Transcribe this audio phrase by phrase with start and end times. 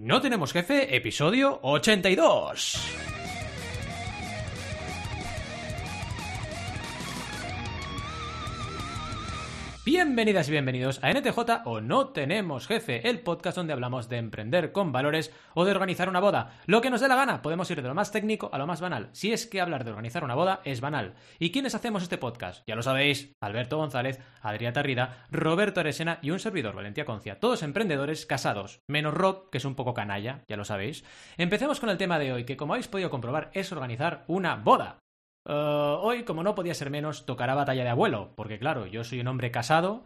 [0.00, 3.15] No tenemos jefe, episodio 82.
[9.86, 14.72] Bienvenidas y bienvenidos a NTJ o No Tenemos Jefe, el podcast donde hablamos de emprender
[14.72, 16.58] con valores o de organizar una boda.
[16.66, 18.80] Lo que nos dé la gana, podemos ir de lo más técnico a lo más
[18.80, 19.10] banal.
[19.12, 21.14] Si es que hablar de organizar una boda es banal.
[21.38, 22.64] ¿Y quiénes hacemos este podcast?
[22.66, 27.38] Ya lo sabéis, Alberto González, Adrià Tarrida, Roberto Aresena y un servidor, Valentía Concia.
[27.38, 31.04] Todos emprendedores casados, menos Rob, que es un poco canalla, ya lo sabéis.
[31.36, 34.98] Empecemos con el tema de hoy, que como habéis podido comprobar es organizar una boda.
[35.46, 39.20] Uh, hoy, como no podía ser menos, tocará batalla de abuelo, porque claro, yo soy
[39.20, 40.02] un hombre casado,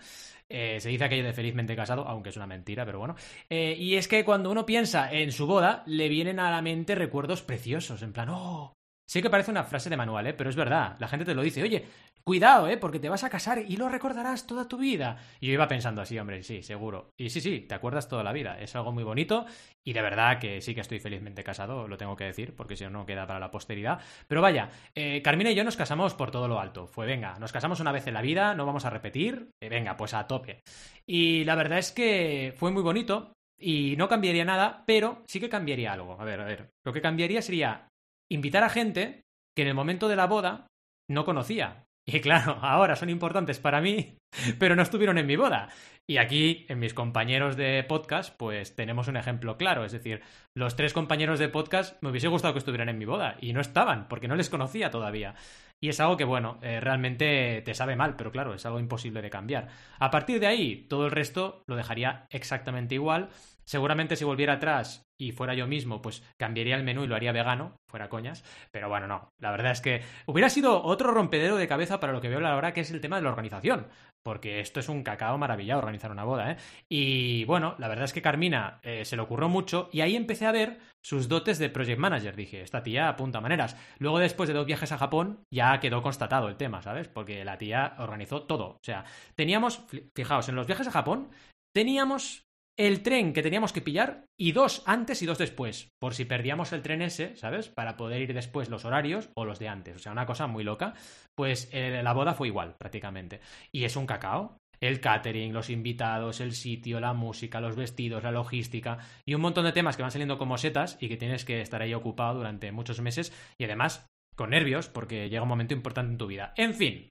[0.50, 3.14] eh, se dice aquello de felizmente casado, aunque es una mentira, pero bueno.
[3.48, 6.94] Eh, y es que cuando uno piensa en su boda, le vienen a la mente
[6.94, 8.74] recuerdos preciosos, en plan, oh,
[9.10, 10.34] Sé que parece una frase de manual, ¿eh?
[10.34, 10.94] pero es verdad.
[11.00, 11.84] La gente te lo dice, oye,
[12.22, 12.76] cuidado, ¿eh?
[12.76, 15.16] porque te vas a casar y lo recordarás toda tu vida.
[15.40, 17.10] Y yo iba pensando así, hombre, sí, seguro.
[17.18, 18.60] Y sí, sí, te acuerdas toda la vida.
[18.60, 19.46] Es algo muy bonito
[19.82, 22.84] y de verdad que sí que estoy felizmente casado, lo tengo que decir, porque si
[22.84, 24.00] no, no queda para la posteridad.
[24.28, 26.86] Pero vaya, eh, Carmina y yo nos casamos por todo lo alto.
[26.86, 29.50] Fue, venga, nos casamos una vez en la vida, no vamos a repetir.
[29.60, 30.62] Eh, venga, pues a tope.
[31.04, 33.32] Y la verdad es que fue muy bonito.
[33.62, 36.18] Y no cambiaría nada, pero sí que cambiaría algo.
[36.18, 36.70] A ver, a ver.
[36.82, 37.89] Lo que cambiaría sería
[38.30, 39.22] invitar a gente
[39.56, 40.66] que en el momento de la boda
[41.08, 41.84] no conocía.
[42.06, 44.16] Y claro, ahora son importantes para mí,
[44.58, 45.68] pero no estuvieron en mi boda.
[46.08, 49.84] Y aquí, en mis compañeros de podcast, pues tenemos un ejemplo claro.
[49.84, 50.22] Es decir,
[50.56, 53.60] los tres compañeros de podcast me hubiese gustado que estuvieran en mi boda y no
[53.60, 55.34] estaban, porque no les conocía todavía.
[55.80, 59.22] Y es algo que, bueno, eh, realmente te sabe mal, pero claro, es algo imposible
[59.22, 59.68] de cambiar.
[59.98, 63.30] A partir de ahí, todo el resto lo dejaría exactamente igual.
[63.70, 67.30] Seguramente si volviera atrás y fuera yo mismo, pues cambiaría el menú y lo haría
[67.30, 68.42] vegano, fuera coñas.
[68.72, 69.28] Pero bueno, no.
[69.38, 72.72] La verdad es que hubiera sido otro rompedero de cabeza para lo que veo ahora,
[72.72, 73.86] que es el tema de la organización.
[74.24, 76.56] Porque esto es un cacao maravillado organizar una boda, ¿eh?
[76.90, 80.46] Y bueno, la verdad es que Carmina eh, se le ocurrió mucho y ahí empecé
[80.46, 82.34] a ver sus dotes de project manager.
[82.34, 83.76] Dije, esta tía apunta maneras.
[84.00, 87.06] Luego, después de dos viajes a Japón, ya quedó constatado el tema, ¿sabes?
[87.06, 88.70] Porque la tía organizó todo.
[88.70, 89.04] O sea,
[89.36, 89.84] teníamos,
[90.16, 91.30] fijaos, en los viajes a Japón
[91.72, 92.49] teníamos
[92.86, 96.72] el tren que teníamos que pillar y dos antes y dos después, por si perdíamos
[96.72, 97.68] el tren ese, ¿sabes?
[97.68, 99.96] Para poder ir después los horarios o los de antes.
[99.96, 100.94] O sea, una cosa muy loca.
[101.36, 103.42] Pues eh, la boda fue igual, prácticamente.
[103.70, 104.56] Y es un cacao.
[104.80, 109.66] El catering, los invitados, el sitio, la música, los vestidos, la logística y un montón
[109.66, 112.72] de temas que van saliendo como setas y que tienes que estar ahí ocupado durante
[112.72, 116.54] muchos meses y además con nervios porque llega un momento importante en tu vida.
[116.56, 117.10] En fin,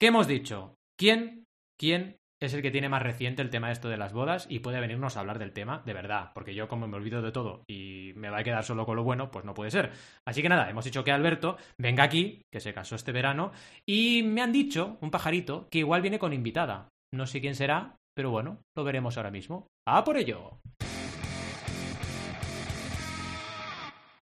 [0.00, 0.76] ¿qué hemos dicho?
[0.96, 1.44] ¿Quién,
[1.76, 4.80] quién es el que tiene más reciente el tema esto de las bodas y puede
[4.80, 8.12] venirnos a hablar del tema de verdad, porque yo como me olvido de todo y
[8.14, 9.90] me va a quedar solo con lo bueno, pues no puede ser.
[10.24, 13.52] Así que nada, hemos dicho que Alberto venga aquí, que se casó este verano,
[13.86, 16.88] y me han dicho, un pajarito, que igual viene con invitada.
[17.12, 19.66] No sé quién será, pero bueno, lo veremos ahora mismo.
[19.86, 20.58] ¡A por ello!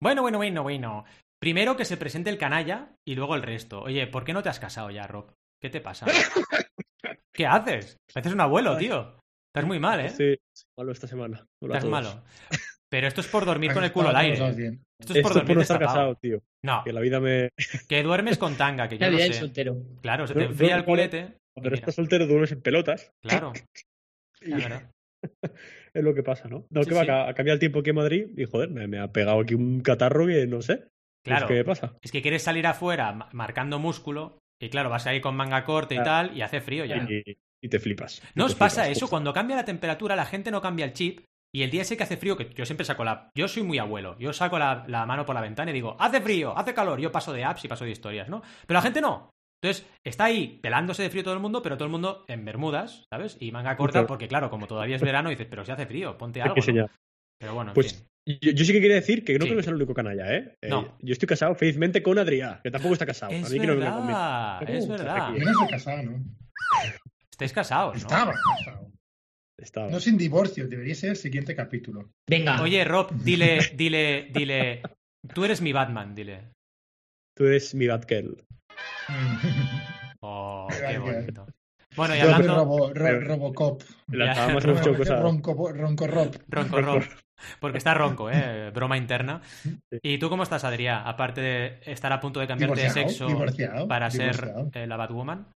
[0.00, 1.04] Bueno, bueno, bueno, bueno.
[1.40, 3.82] Primero que se presente el canalla y luego el resto.
[3.82, 5.32] Oye, ¿por qué no te has casado ya, Rob?
[5.60, 6.06] ¿Qué te pasa?
[7.36, 7.96] ¿Qué haces?
[8.14, 9.18] Haces un abuelo, tío.
[9.54, 10.10] Estás muy mal, ¿eh?
[10.10, 10.36] Sí,
[10.78, 11.46] malo esta semana.
[11.62, 12.22] Estás malo.
[12.90, 14.34] Pero esto es por dormir con el culo al aire.
[14.98, 16.42] Esto es por dormir por no estar casado, tío.
[16.64, 16.82] No.
[16.84, 17.50] Que la vida me.
[17.88, 19.32] Que duermes con tanga, que yo lo sé.
[19.32, 19.76] soltero.
[20.00, 21.36] Claro, se te enfría el culete.
[21.54, 23.10] Cuando estás soltero duermes en pelotas.
[23.22, 23.52] Claro.
[25.94, 26.66] es lo que pasa, ¿no?
[26.70, 29.40] No, que va a cambiar el tiempo aquí en Madrid y joder, me, ha pegado
[29.40, 30.84] aquí un catarro que no sé.
[31.24, 31.48] Claro.
[31.48, 31.96] ¿Qué pasa?
[32.02, 36.02] Es que quieres salir afuera marcando músculo y claro, vas ahí con manga corta y
[36.02, 37.06] tal y hace frío ya.
[37.60, 38.22] Y, te flipas.
[38.34, 39.08] ¿No os pasa eso?
[39.08, 41.24] Cuando cambia la temperatura, la gente no cambia el chip.
[41.52, 43.30] Y el día ese que hace frío, que yo siempre saco la.
[43.34, 44.16] Yo soy muy abuelo.
[44.18, 47.00] Yo saco la, mano por la ventana y digo, hace frío, hace calor.
[47.00, 48.42] Yo paso de apps y paso de historias, ¿no?
[48.66, 49.30] Pero la gente no.
[49.62, 53.06] Entonces, está ahí pelándose de frío todo el mundo, pero todo el mundo en bermudas,
[53.10, 53.38] ¿sabes?
[53.40, 56.42] Y manga corta, porque claro, como todavía es verano, dices, pero si hace frío, ponte
[56.42, 56.56] algo.
[57.38, 59.94] Pero bueno, pues, Yo, sí que quería decir que no creo que sea el único
[59.94, 60.58] canalla, ¿eh?
[60.60, 60.68] ¿eh?
[60.68, 63.30] Yo estoy casado felizmente con Adrián, que tampoco está casado.
[63.30, 65.32] Es a mí verdad, que no es verdad.
[65.32, 66.24] Yo no estoy casado, ¿no?
[67.30, 67.98] Estáis casados, ¿no?
[67.98, 68.92] Estaba casado.
[69.58, 69.90] Estaba.
[69.90, 72.10] No sin divorcio, debería ser el siguiente capítulo.
[72.28, 72.60] Venga.
[72.62, 74.82] Oye, Rob, dile, dile, dile.
[75.32, 76.50] Tú eres mi Batman, dile.
[77.36, 78.44] Tú eres mi Batgirl.
[80.20, 81.46] oh, qué bonito.
[81.96, 82.54] Bueno, y hablando...
[82.54, 83.82] Robo, ro, Robocop.
[84.08, 85.20] La mucho cosas.
[85.20, 86.36] Ronco, ronco Rob.
[86.48, 87.02] Ronco Rob.
[87.60, 88.70] Porque está ronco, ¿eh?
[88.70, 89.42] Broma interna.
[90.02, 91.02] ¿Y tú cómo estás, Adrián?
[91.04, 93.28] Aparte de estar a punto de cambiarte de sexo
[93.88, 95.50] para ser eh, la Batwoman.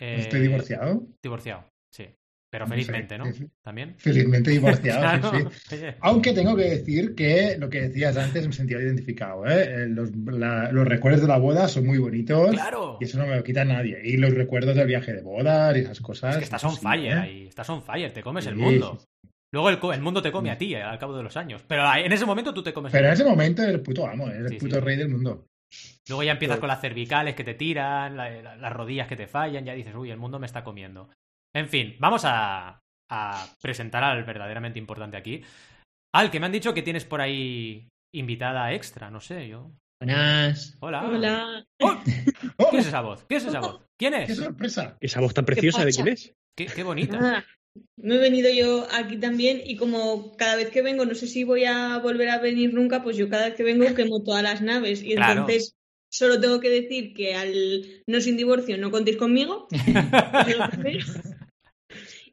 [0.00, 1.02] Eh, ¿Estoy divorciado?
[1.22, 2.08] Divorciado, sí.
[2.50, 3.24] Pero felizmente, ¿no?
[3.62, 3.94] También.
[3.98, 5.32] Felizmente divorciado,
[5.68, 9.46] sí, Aunque tengo que decir que lo que decías antes me sentía identificado.
[9.46, 9.64] ¿eh?
[9.64, 12.50] eh los, los, recuerdos de la boda son muy bonitos.
[12.52, 12.96] ¡Claro!
[13.00, 14.00] Y eso no me lo quita nadie.
[14.02, 16.34] Y los recuerdos del viaje de boda y esas cosas.
[16.34, 17.12] Es que estás on fire ¿eh?
[17.12, 17.46] ahí.
[17.48, 18.98] Estás on fire, te comes el mundo.
[19.52, 21.62] Luego el, el, mundo te come a ti eh, al cabo de los años.
[21.68, 22.92] Pero en ese momento tú te comes.
[22.92, 25.46] Pero en ese momento eres el puto amo, eres el puto rey del mundo.
[26.08, 29.74] Luego ya empiezas con las cervicales que te tiran, las rodillas que te fallan, ya
[29.74, 31.10] dices, uy, el mundo me está comiendo.
[31.58, 35.42] En fin, vamos a, a presentar al verdaderamente importante aquí.
[36.14, 39.72] Al que me han dicho que tienes por ahí invitada extra, no sé, yo.
[40.00, 40.76] Buenas.
[40.80, 41.04] Hola.
[41.04, 41.66] Hola.
[41.82, 42.00] ¡Oh!
[42.70, 43.24] ¿Qué es esa voz?
[43.24, 43.80] ¿Qué es esa voz?
[43.98, 44.28] ¿Quién es?
[44.28, 44.96] ¡Qué sorpresa!
[45.00, 46.32] Esa voz tan preciosa de quién es.
[46.56, 47.18] Qué, bonita.
[47.20, 47.44] Ah,
[47.96, 51.44] me he venido yo aquí también y como cada vez que vengo, no sé si
[51.44, 54.60] voy a volver a venir nunca, pues yo cada vez que vengo quemo todas las
[54.60, 55.76] naves y entonces
[56.10, 59.68] solo tengo que decir que al no sin divorcio no contéis conmigo.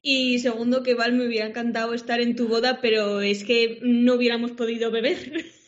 [0.07, 4.13] Y segundo, que Val me hubiera encantado estar en tu boda, pero es que no
[4.13, 5.17] hubiéramos podido beber.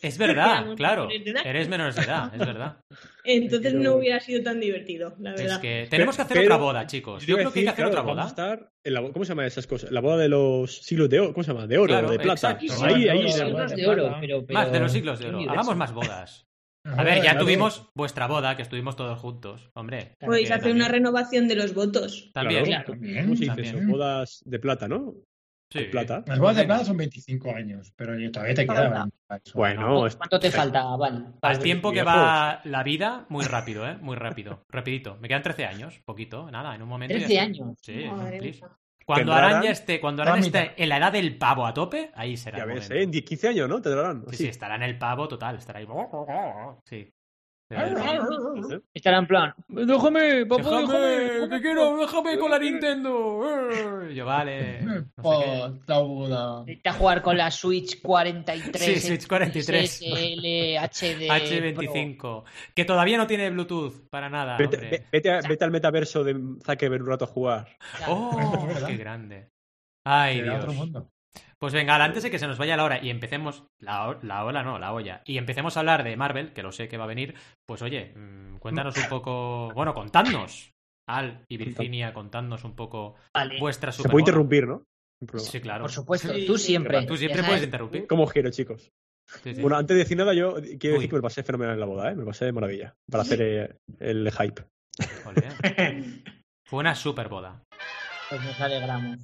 [0.00, 1.08] Es verdad, claro.
[1.10, 2.76] Eres menor de edad, es verdad.
[3.24, 5.56] Entonces no hubiera sido tan divertido, la verdad.
[5.56, 7.26] Es que tenemos que hacer otra boda, chicos.
[7.26, 8.28] Yo, creo que hay que hacer otra boda.
[8.28, 9.90] estar en la, ¿Cómo se llama esas cosas?
[9.90, 11.32] La boda de los siglos de oro.
[11.32, 11.66] ¿Cómo se llama?
[11.66, 12.56] De oro, de plata.
[12.82, 13.26] Ahí, ahí.
[13.74, 15.50] de oro, Más de los siglos de oro.
[15.50, 16.47] Hagamos más bodas.
[16.96, 19.70] A ver, ya tuvimos vuestra boda, que estuvimos todos juntos.
[19.74, 20.16] Hombre.
[20.20, 22.30] Podéis hacer una renovación de los votos.
[22.32, 22.64] También.
[22.64, 23.78] Claro, ¿Cómo se dice eso?
[23.86, 25.14] Bodas de plata, ¿no?
[25.70, 25.80] Sí.
[25.84, 26.24] plata.
[26.26, 29.12] Las bodas de plata son 25 años, pero todavía te quedan.
[29.54, 31.34] Bueno, ¿cuánto te falta, Val?
[31.42, 33.96] Al tiempo que va la vida, muy rápido, ¿eh?
[34.00, 34.64] Muy rápido.
[34.70, 35.18] Rapidito.
[35.20, 37.14] Me quedan 13 años, poquito, nada, en un momento.
[37.14, 37.76] 13 años.
[37.82, 38.06] Sí,
[39.08, 42.58] cuando Araña esté, cuando Araña esté en la edad del pavo a tope, ahí será.
[42.58, 43.04] Ya ves, ¿eh?
[43.04, 43.80] En 15 años, ¿no?
[43.80, 44.24] Te darán.
[44.30, 45.86] Sí, sí, estará en el pavo total, estará ahí.
[46.84, 47.10] Sí.
[48.94, 54.08] Estará en plan, déjame, papá, déjame, que quiero, déjame con la Nintendo.
[54.08, 54.80] Yo, vale.
[55.16, 58.82] No sé a jugar con la Switch 43.
[58.82, 59.90] Sí, Switch 43.
[59.90, 61.28] SL HD.
[61.28, 62.44] H25.
[62.74, 64.56] Que todavía no tiene Bluetooth para nada.
[64.56, 66.34] Vete, vete, al metaverso de
[66.64, 67.76] Zuckerberg un rato a jugar.
[68.08, 69.50] Oh, qué grande.
[70.04, 70.56] Ay, Dios.
[70.56, 71.10] Otro mundo.
[71.58, 74.62] Pues venga, antes de que se nos vaya la hora y empecemos, la, la ola
[74.62, 77.08] no, la olla, y empecemos a hablar de Marvel, que lo sé que va a
[77.08, 77.34] venir,
[77.66, 80.72] pues oye, mm, cuéntanos un poco, bueno, contadnos,
[81.08, 83.16] Al y Virginia, contadnos un poco
[83.58, 84.84] vuestra super Se puede interrumpir, ¿no?
[85.38, 85.82] Sí, claro.
[85.82, 87.04] Por supuesto, tú siempre.
[87.04, 88.06] Tú siempre puedes interrumpir.
[88.06, 88.92] Como giro, chicos.
[89.60, 92.10] Bueno, antes de decir nada, yo quiero decir que me pasé fenomenal en la boda,
[92.10, 92.14] ¿eh?
[92.14, 92.94] Me pasé de maravilla.
[93.10, 94.62] Para hacer eh, el hype.
[96.64, 97.64] Fue una super boda.
[98.30, 99.18] Pues nos alegramos.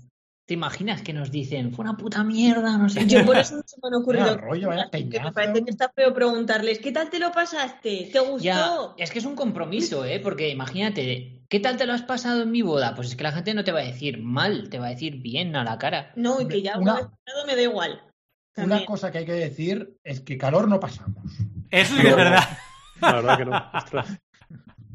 [0.46, 2.76] ¿Te imaginas que nos dicen, fue una puta mierda?
[2.76, 3.06] No sé.
[3.06, 4.36] Yo por eso no se me han ocurrido.
[5.10, 8.10] que me parece que está feo preguntarles, ¿qué tal te lo pasaste?
[8.12, 8.94] ¿Te gustó?
[8.98, 10.20] es que es un compromiso, ¿eh?
[10.20, 12.94] Porque imagínate, ¿qué tal te lo has pasado en mi boda?
[12.94, 15.22] Pues es que la gente no te va a decir mal, te va a decir
[15.22, 16.12] bien a la cara.
[16.14, 17.10] No, y que ya una,
[17.46, 18.02] me da igual.
[18.58, 21.24] Una cosa que hay que decir es que calor no pasamos.
[21.70, 22.44] Eso sí es verdad.
[23.00, 24.06] La verdad que no.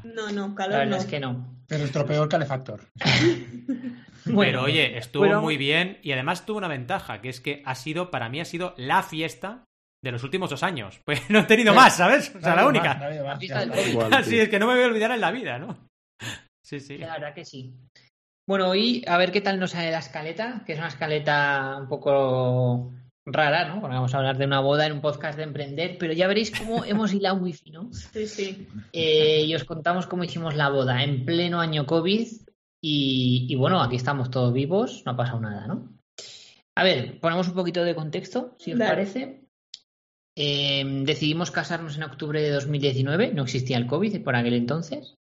[0.03, 0.95] No, no, calor no.
[0.95, 1.58] es que no.
[1.69, 2.87] Pero nuestro peor calefactor.
[4.25, 8.11] Pero oye, estuvo muy bien y además tuvo una ventaja, que es que ha sido,
[8.11, 9.63] para mí ha sido la fiesta
[10.03, 10.99] de los últimos dos años.
[11.05, 12.35] Pues no he tenido más, ¿sabes?
[12.35, 12.99] O sea, la única.
[14.11, 15.87] Así es que no me voy a olvidar en la vida, ¿no?
[16.65, 16.99] Sí, sí.
[16.99, 17.73] La verdad que sí.
[18.47, 21.87] Bueno, hoy a ver qué tal nos sale la escaleta, que es una escaleta un
[21.87, 22.91] poco
[23.33, 23.81] rara, ¿no?
[23.81, 26.51] Porque vamos a hablar de una boda en un podcast de emprender, pero ya veréis
[26.51, 27.89] cómo hemos hilado muy fino.
[27.91, 28.67] Sí, sí.
[28.93, 32.27] Eh, y os contamos cómo hicimos la boda en pleno año COVID,
[32.81, 35.99] y, bueno, aquí estamos todos vivos, no ha pasado nada, ¿no?
[36.75, 39.43] A ver, ponemos un poquito de contexto, si os parece.
[40.37, 45.15] Eh, decidimos casarnos en octubre de 2019, no existía el COVID por aquel entonces.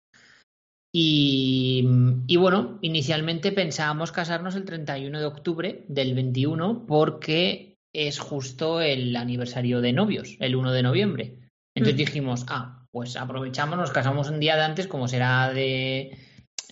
[0.94, 1.88] Y,
[2.28, 9.16] y, bueno, inicialmente pensábamos casarnos el 31 de octubre del 21 porque es justo el
[9.16, 11.40] aniversario de novios, el 1 de noviembre.
[11.74, 12.06] Entonces mm.
[12.06, 16.18] dijimos, ah, pues aprovechamos, nos casamos un día de antes, como será de,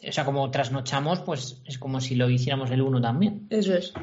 [0.07, 3.47] o sea, como trasnochamos, pues es como si lo hiciéramos el 1 también.
[3.49, 3.93] Eso es.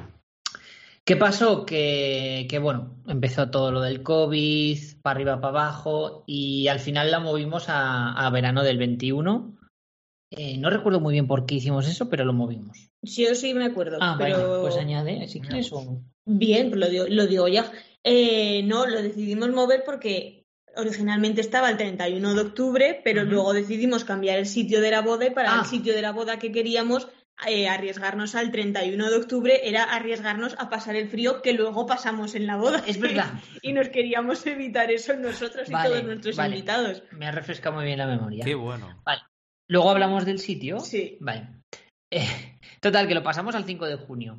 [1.04, 1.66] ¿Qué pasó?
[1.66, 7.10] Que, que, bueno, empezó todo lo del COVID, para arriba, para abajo, y al final
[7.10, 9.59] la movimos a, a verano del 21.
[10.30, 12.90] Eh, no recuerdo muy bien por qué hicimos eso, pero lo movimos.
[13.02, 13.98] Sí, yo sí me acuerdo.
[14.00, 14.62] Ah, pero...
[14.62, 15.70] pues añade, si quieres.
[16.24, 17.70] Bien, lo digo, lo digo ya.
[18.04, 20.46] Eh, no, lo decidimos mover porque
[20.76, 25.26] originalmente estaba el 31 de octubre, pero luego decidimos cambiar el sitio de la boda
[25.26, 25.64] y para el ah.
[25.64, 27.08] sitio de la boda que queríamos
[27.46, 32.34] eh, arriesgarnos al 31 de octubre era arriesgarnos a pasar el frío que luego pasamos
[32.34, 32.82] en la boda.
[32.86, 33.32] Es verdad.
[33.62, 37.02] y nos queríamos evitar eso nosotros y todos nuestros invitados.
[37.12, 38.44] Me ha refrescado muy bien la memoria.
[38.44, 39.00] Qué bueno.
[39.04, 39.22] Vale.
[39.70, 40.80] Luego hablamos del sitio.
[40.80, 41.16] Sí.
[41.20, 41.46] Vale.
[42.10, 44.36] Eh, total, que lo pasamos al 5 de junio.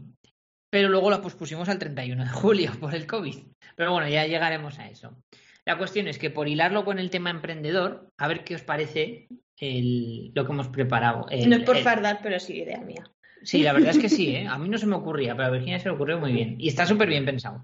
[0.69, 3.37] Pero luego lo pospusimos al 31 de julio por el COVID.
[3.77, 5.23] Pero bueno, ya llegaremos a eso.
[5.65, 9.29] La cuestión es que por hilarlo con el tema emprendedor, a ver qué os parece
[9.57, 11.27] el, lo que hemos preparado.
[11.47, 13.09] no es por fardar, pero sí idea mía.
[13.41, 14.47] Sí, la verdad es que sí, ¿eh?
[14.47, 16.57] A mí no se me ocurría, pero a Virginia se le ocurrió muy bien.
[16.59, 17.63] Y está súper bien pensado.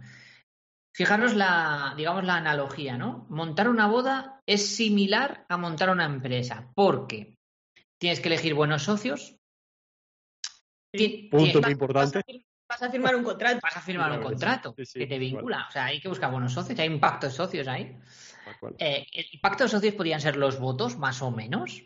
[0.95, 3.27] Fijaros la, digamos, la analogía, ¿no?
[3.29, 7.36] Montar una boda es similar a montar una empresa, porque
[7.97, 9.35] tienes que elegir buenos socios.
[11.29, 12.23] Punto muy importante.
[12.67, 13.59] Vas a firmar un contrato.
[13.61, 15.65] Vas a firmar un contrato que te vincula.
[15.69, 17.97] O sea, hay que buscar buenos socios, hay un pacto de socios ahí.
[18.77, 21.83] Eh, el pacto de socios podrían ser los votos, más o menos.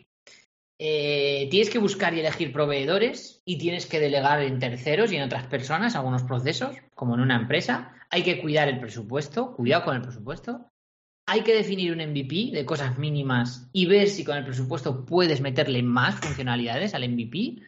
[0.78, 5.22] Eh, tienes que buscar y elegir proveedores y tienes que delegar en terceros y en
[5.22, 7.94] otras personas algunos procesos, como en una empresa.
[8.10, 10.71] Hay que cuidar el presupuesto, cuidado con el presupuesto.
[11.26, 15.40] Hay que definir un MVP de cosas mínimas y ver si con el presupuesto puedes
[15.40, 17.62] meterle más funcionalidades al MVP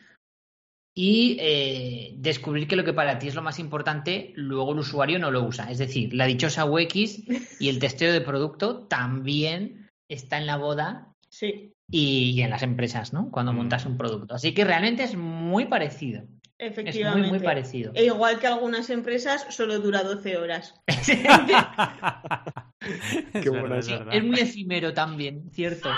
[0.97, 5.19] y eh, descubrir que lo que para ti es lo más importante, luego el usuario
[5.19, 5.71] no lo usa.
[5.71, 7.23] Es decir, la dichosa UX
[7.61, 11.73] y el testeo de producto también está en la boda sí.
[11.91, 13.31] y, en las empresas, ¿no?
[13.31, 13.57] Cuando mm.
[13.57, 14.35] montas un producto.
[14.35, 16.23] Así que realmente es muy parecido.
[16.59, 17.27] Efectivamente.
[17.27, 17.93] Es muy, muy parecido.
[17.95, 20.81] E igual que algunas empresas, solo dura 12 horas.
[23.33, 25.91] Qué es, es muy efímero también, cierto.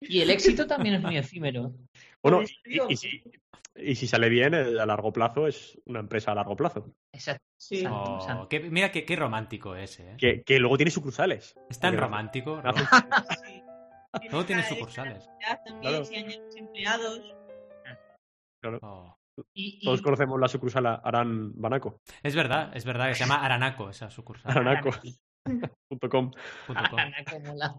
[0.00, 1.72] Y el éxito también es muy efímero.
[2.22, 3.22] Bueno, y, si,
[3.76, 6.94] y si sale bien, a largo plazo es una empresa a largo plazo.
[7.12, 7.44] Exacto.
[7.90, 10.00] Oh, mira qué, romántico es.
[10.00, 10.16] ¿eh?
[10.44, 11.54] Que, luego tiene sucursales.
[11.68, 12.62] Es tan romántico.
[14.30, 15.28] Todo tiene sucursales.
[15.66, 17.20] También, empleados.
[18.80, 19.16] Oh.
[19.82, 22.00] Todos conocemos la sucursal Aran Banaco.
[22.22, 24.52] Es verdad, es verdad que se llama Aranaco esa sucursal.
[24.52, 24.90] Aranaco
[27.46, 27.74] mola.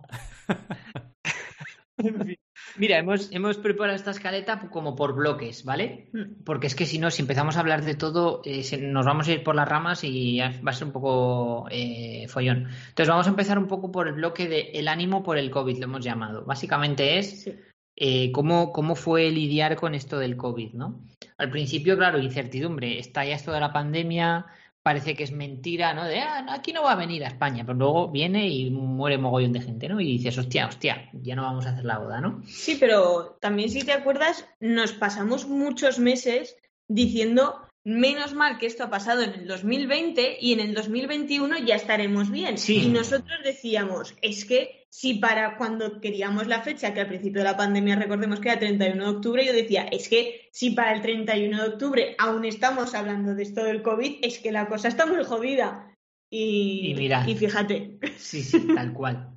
[2.77, 6.09] Mira, hemos, hemos, preparado esta escaleta como por bloques, ¿vale?
[6.11, 6.43] Hmm.
[6.43, 9.31] Porque es que si no, si empezamos a hablar de todo, eh, nos vamos a
[9.31, 12.67] ir por las ramas y va a ser un poco eh, follón.
[12.89, 15.77] Entonces vamos a empezar un poco por el bloque de el ánimo por el COVID,
[15.77, 16.43] lo hemos llamado.
[16.43, 17.49] Básicamente es
[17.95, 21.01] eh, cómo, cómo fue lidiar con esto del COVID, ¿no?
[21.37, 22.99] Al principio, claro, incertidumbre.
[22.99, 24.45] Está ya esto de la pandemia,
[24.85, 26.05] parece que es mentira, ¿no?
[26.05, 29.51] De, ah, aquí no va a venir a España, pero luego viene y muere mogollón
[29.51, 29.99] de gente, ¿no?
[29.99, 32.43] Y dices, hostia, hostia, ya no vamos a hacer la boda, ¿no?
[32.45, 36.55] Sí, pero también si te acuerdas, nos pasamos muchos meses
[36.87, 41.75] diciendo menos mal que esto ha pasado en el 2020 y en el 2021 ya
[41.75, 42.55] estaremos bien.
[42.67, 47.49] Y nosotros decíamos, es que si para cuando queríamos la fecha, que al principio de
[47.49, 51.01] la pandemia recordemos que era 31 de octubre, yo decía, es que si para el
[51.01, 55.05] 31 de octubre aún estamos hablando de esto del COVID, es que la cosa está
[55.05, 55.93] muy jodida.
[56.31, 57.99] Y, mira, y fíjate.
[58.17, 59.29] Sí, sí, tal cual.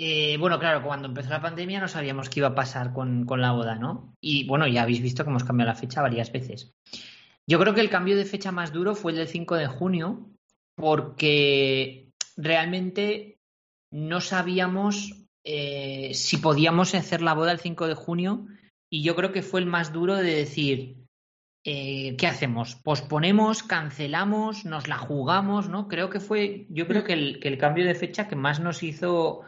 [0.00, 3.40] Eh, bueno, claro, cuando empezó la pandemia no sabíamos qué iba a pasar con, con,
[3.40, 4.14] la boda, ¿no?
[4.20, 6.72] Y bueno, ya habéis visto que hemos cambiado la fecha varias veces.
[7.48, 10.30] Yo creo que el cambio de fecha más duro fue el del 5 de junio,
[10.76, 13.38] porque realmente
[13.90, 15.14] no sabíamos
[15.44, 18.46] eh, si podíamos hacer la boda el 5 de junio
[18.90, 20.96] y yo creo que fue el más duro de decir,
[21.64, 22.74] eh, ¿qué hacemos?
[22.74, 23.62] ¿Posponemos?
[23.62, 24.66] ¿Cancelamos?
[24.66, 25.70] ¿Nos la jugamos?
[25.70, 25.88] ¿no?
[25.88, 28.82] Creo que fue, yo creo que el, que el cambio de fecha que más nos
[28.82, 29.40] hizo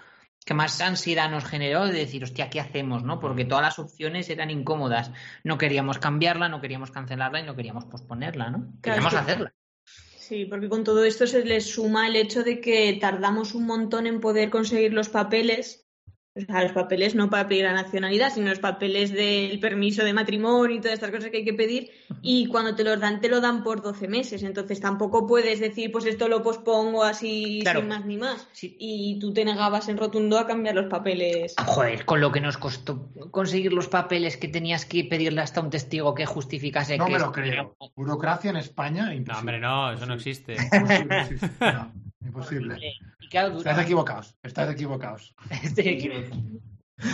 [0.44, 3.02] que más ansiedad nos generó de decir, hostia, ¿qué hacemos?
[3.02, 3.20] ¿no?
[3.20, 5.10] Porque todas las opciones eran incómodas.
[5.44, 8.72] No queríamos cambiarla, no queríamos cancelarla y no queríamos posponerla, ¿no?
[8.82, 9.54] Queríamos hacerla.
[9.84, 14.06] Sí, porque con todo esto se le suma el hecho de que tardamos un montón
[14.06, 15.89] en poder conseguir los papeles
[16.42, 20.12] o sea, los papeles no para pedir la nacionalidad, sino los papeles del permiso de
[20.12, 21.90] matrimonio y todas estas cosas que hay que pedir.
[22.22, 24.42] Y cuando te los dan, te lo dan por 12 meses.
[24.42, 28.48] Entonces tampoco puedes decir, pues esto lo pospongo así sin más ni más.
[28.62, 31.54] Y tú te negabas en rotundo a cambiar los papeles.
[31.64, 35.70] Joder, con lo que nos costó conseguir los papeles que tenías que pedirle hasta un
[35.70, 37.12] testigo que justificase no que.
[37.12, 37.76] No me lo creo.
[37.96, 39.12] Burocracia en España.
[39.14, 40.56] No, hombre, no, eso no existe.
[42.22, 42.78] Imposible.
[43.32, 45.34] Estás equivocados, estás equivocados.
[45.62, 46.42] Estoy equivocado.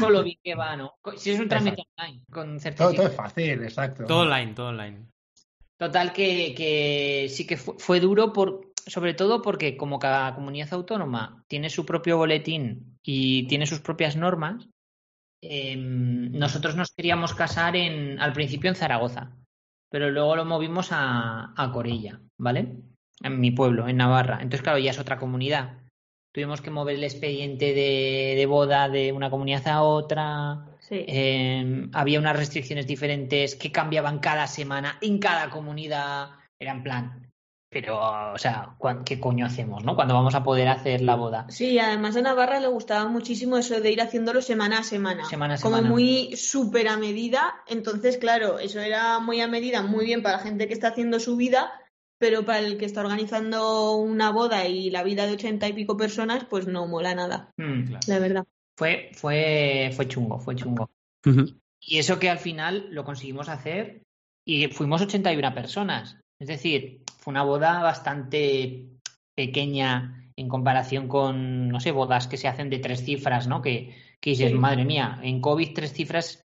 [0.01, 0.95] Con lo bien que va, ¿no?
[1.17, 2.95] Si es un trámite online, con certificado.
[2.95, 4.05] Todo, es fácil, exacto.
[4.07, 5.07] Todo online, todo online.
[5.79, 11.45] Total que, que sí que fue, duro por, sobre todo porque como cada comunidad autónoma
[11.49, 14.69] tiene su propio boletín y tiene sus propias normas,
[15.43, 19.37] em, nosotros nos queríamos casar en, al principio en Zaragoza,
[19.91, 22.79] pero luego lo movimos a, a Corella, ¿vale?
[23.23, 24.37] En mi pueblo, en Navarra.
[24.37, 25.86] Entonces, claro, ya es otra comunidad
[26.37, 30.67] tuvimos que mover el expediente de, boda de una comunidad a otra.
[30.91, 36.29] Em, había unas restricciones diferentes que cambiaban cada semana en cada comunidad.
[36.59, 37.33] Era en plan,
[37.71, 38.77] pero, o sea,
[39.07, 39.97] ¿qué coño hacemos, no?
[39.97, 41.47] Cuando vamos a poder hacer la boda.
[41.49, 45.25] Sí, además a Navarra le gustaba muchísimo eso de ir haciéndolo semana a semana.
[45.25, 45.79] Semana a semana.
[45.79, 47.55] Como muy súper a medida.
[47.67, 51.19] Entonces, claro, eso era muy a medida, muy bien para la gente que está haciendo
[51.19, 51.73] su vida
[52.19, 55.97] pero para el que está organizando una boda y la vida de ochenta y pico
[55.97, 58.47] personas, pues no mola nada, mm, la verdad.
[58.77, 60.91] Fue, fue, fue chungo, fue chungo.
[61.81, 64.03] Y eso que al final lo conseguimos hacer
[64.47, 66.19] y fuimos 81 personas.
[66.39, 68.87] Es decir, fue una boda bastante
[69.35, 73.63] pequeña en comparación con, no sé, bodas que se hacen de tres cifras, ¿no?
[73.63, 76.46] Que, que dices, madre mía, en COVID tres cifras,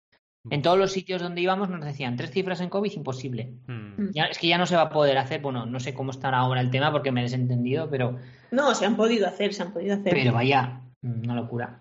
[0.50, 3.54] en todos los sitios donde íbamos nos decían tres cifras en COVID, imposible.
[3.66, 4.11] Hmm.
[4.12, 6.38] Ya, es que ya no se va a poder hacer, bueno, no sé cómo estará
[6.38, 8.18] ahora el tema porque me he desentendido, pero...
[8.50, 10.12] No, se han podido hacer, se han podido hacer.
[10.12, 11.80] Pero vaya, una locura.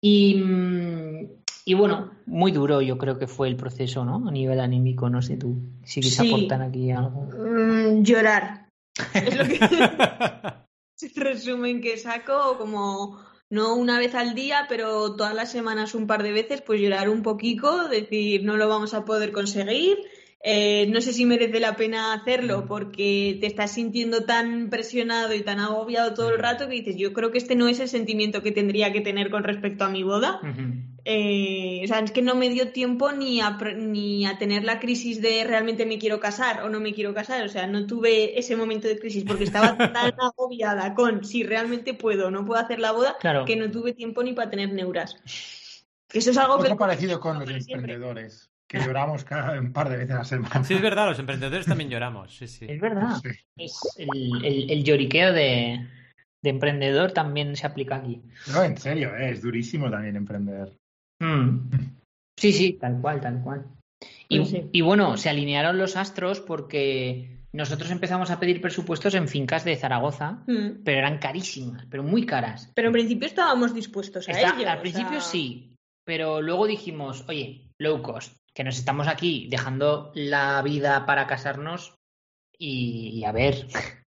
[0.00, 1.28] Y, mm,
[1.64, 4.28] y bueno, muy duro yo creo que fue el proceso, ¿no?
[4.28, 6.28] A nivel anímico, no sé tú, si quieres Sí.
[6.28, 7.28] aportar aquí algo.
[7.30, 8.66] Mm, llorar.
[9.14, 9.58] Es lo que
[11.16, 13.20] resumen que saco, como
[13.52, 17.10] no una vez al día, pero todas las semanas un par de veces, pues llorar
[17.10, 19.98] un poquito, decir no lo vamos a poder conseguir.
[20.42, 25.42] Eh, no sé si merece la pena hacerlo porque te estás sintiendo tan presionado y
[25.42, 28.42] tan agobiado todo el rato que dices, yo creo que este no es el sentimiento
[28.42, 30.40] que tendría que tener con respecto a mi boda.
[31.04, 34.78] Eh, o sea, es que no me dio tiempo ni a, ni a tener la
[34.78, 37.44] crisis de realmente me quiero casar o no me quiero casar.
[37.44, 41.94] O sea, no tuve ese momento de crisis porque estaba tan agobiada con si realmente
[41.94, 43.44] puedo o no puedo hacer la boda Claro.
[43.44, 45.16] que no tuve tiempo ni para tener neuras.
[46.12, 46.74] Eso es algo que...
[46.76, 47.74] Parecido con los siempre.
[47.94, 50.62] emprendedores, que lloramos cada un par de veces a la semana.
[50.64, 52.36] Sí, es verdad, los emprendedores también lloramos.
[52.36, 52.66] Sí, sí.
[52.68, 53.16] Es verdad.
[53.22, 53.30] Sí.
[53.56, 55.84] Es el, el- el lloriqueo de,
[56.42, 58.22] de emprendedor también se aplica aquí.
[58.52, 60.78] No, en serio, eh, es durísimo también emprender.
[61.24, 61.70] Mm.
[62.38, 63.64] Sí, sí, tal cual, tal cual.
[64.28, 64.68] Y, Pues sí.
[64.72, 69.76] y bueno, se alinearon los astros porque nosotros empezamos a pedir presupuestos en fincas de
[69.76, 70.82] Zaragoza, Mm.
[70.84, 72.70] pero eran carísimas, pero muy caras.
[72.74, 74.68] Pero en principio estábamos dispuestos a Está- ello.
[74.70, 79.46] al o principio sea, sí, pero luego dijimos, oye, low cost, que nos estamos aquí
[79.50, 81.94] dejando la vida para casarnos
[82.58, 83.66] y, y a ver,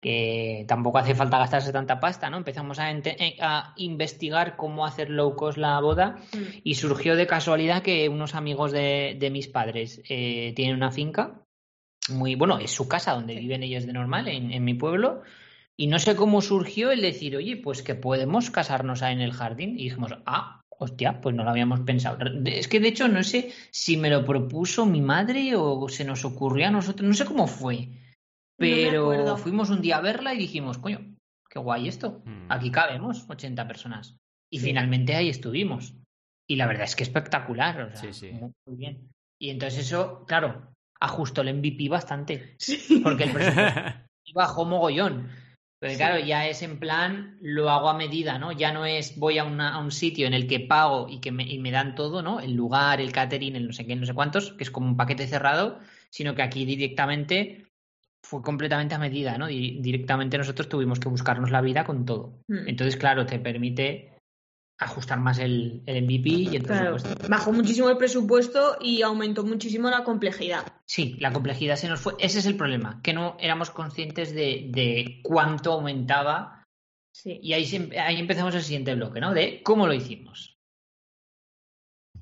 [0.00, 2.36] que tampoco hace falta gastarse tanta pasta, ¿no?
[2.36, 6.60] Empezamos a, eh, a investigar cómo hacer low cost la boda Mm.
[6.62, 11.42] y surgió de casualidad que unos amigos de, de mis padres eh, tienen una finca,
[12.10, 15.22] muy bueno, es su casa donde viven ellos de normal, en, en mi pueblo,
[15.76, 19.32] y no sé cómo surgió el decir, oye, pues que podemos casarnos ahí en el
[19.32, 19.78] jardín.
[19.78, 22.18] Y dijimos, ah, hostia, pues no lo habíamos pensado.
[22.46, 26.24] Es que de hecho no sé si me lo propuso mi madre o se nos
[26.24, 27.90] ocurrió a nosotros, no sé cómo fue.
[28.58, 31.14] Pero fuimos un día a verla y dijimos, coño,
[31.48, 32.22] qué guay esto.
[32.24, 32.50] Mm.
[32.52, 34.16] Aquí cabemos 80 personas.
[34.52, 34.66] Y Sí.
[34.66, 35.94] finalmente ahí estuvimos.
[36.48, 37.80] Y la verdad es que espectacular.
[37.82, 38.32] o sea, Sí, sí.
[38.32, 39.10] Muy, muy bien.
[39.40, 42.56] Y entonces eso, claro, ajustó el MVP bastante.
[42.58, 43.00] Sí.
[43.02, 43.72] Porque el presupuesto
[44.34, 45.28] bajó mogollón.
[45.80, 45.96] Pero Sí.
[45.98, 48.50] claro, ya es en plan, lo hago a medida, ¿no?
[48.50, 51.30] Ya no es voy a, una- a un sitio en el que pago y que
[51.30, 52.40] me, y me dan todo, ¿no?
[52.40, 54.96] El lugar, el catering, el no sé qué, no sé cuántos, que es como un
[54.96, 55.78] paquete cerrado,
[56.10, 57.67] sino que aquí directamente
[58.24, 59.46] fue completamente a medida, ¿no?
[59.46, 62.40] Di- directamente nosotros tuvimos que buscarnos la vida con todo.
[62.48, 62.68] Mm.
[62.68, 64.14] Entonces, claro, te permite
[64.80, 67.28] ajustar más el, el MVP y el Claro, presupuesto.
[67.28, 70.64] bajó muchísimo el presupuesto y aumentó muchísimo la complejidad.
[70.84, 72.14] Sí, la complejidad se nos fue.
[72.20, 76.64] Ese es el problema, que no éramos conscientes de, de cuánto aumentaba.
[77.12, 77.40] Sí.
[77.42, 79.34] Y ahí, ahí empezamos el siguiente bloque, ¿no?
[79.34, 80.57] De cómo lo hicimos.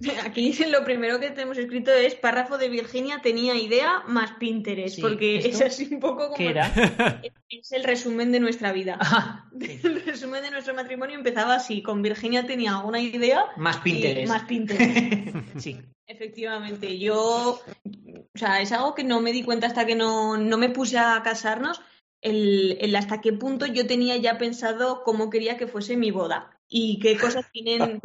[0.24, 4.96] Aquí dicen lo primero que tenemos escrito es párrafo de Virginia tenía idea más Pinterest,
[4.96, 6.72] Sí, porque es así un poco como ¿Qué era?
[7.48, 8.98] es el resumen de nuestra vida.
[9.18, 9.80] Ah, sí.
[9.82, 14.28] El resumen de nuestro matrimonio empezaba así, con Virginia tenía una idea Más y Pinterest.
[14.28, 15.59] más Pinterest.
[15.59, 15.80] sí.
[16.09, 20.59] Efectivamente, yo, o sea, es algo que no me di cuenta hasta que no, no
[20.59, 21.80] me puse a casarnos,
[22.20, 26.59] el, el hasta qué punto yo tenía ya pensado cómo quería que fuese mi boda
[26.68, 28.00] y qué cosas tienen...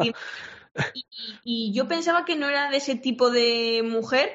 [1.44, 4.30] y yo pensaba que no era de ese tipo de mujer,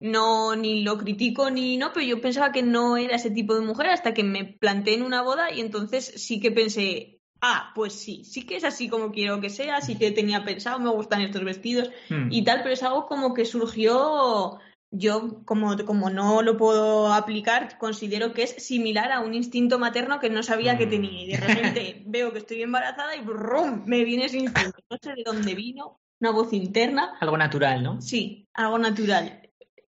[0.00, 3.60] no, ni lo critico ni no, pero yo pensaba que no era ese tipo de
[3.60, 7.92] mujer hasta que me planté en una boda y entonces sí que pensé, ah, pues
[7.92, 11.20] sí, sí que es así como quiero que sea, sí que tenía pensado, me gustan
[11.20, 12.30] estos vestidos Hmm.
[12.30, 14.58] y tal, pero es algo como que surgió,
[14.94, 20.20] yo como, como no lo puedo aplicar, considero que es similar a un instinto materno
[20.20, 20.90] que no sabía que Mm.
[20.90, 23.82] tenía y de repente veo que estoy embarazada y ¡brum!
[23.86, 28.00] me viene ese instinto, no sé de dónde vino, una voz interna, Algo natural, ¿no?
[28.00, 29.48] sí, algo natural.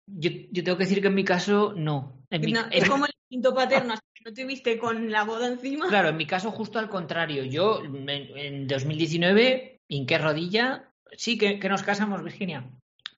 [0.05, 2.21] Yo, yo tengo que decir que en mi caso, no.
[2.29, 5.47] En mi- No, en- es como el instinto paterno, no te viste con la boda
[5.47, 5.87] encima.
[5.87, 7.43] Claro, en mi caso justo al contrario.
[7.43, 10.89] Yo en, en 2019 hinqué rodilla.
[11.17, 12.69] Sí, que, que nos casamos, Virginia.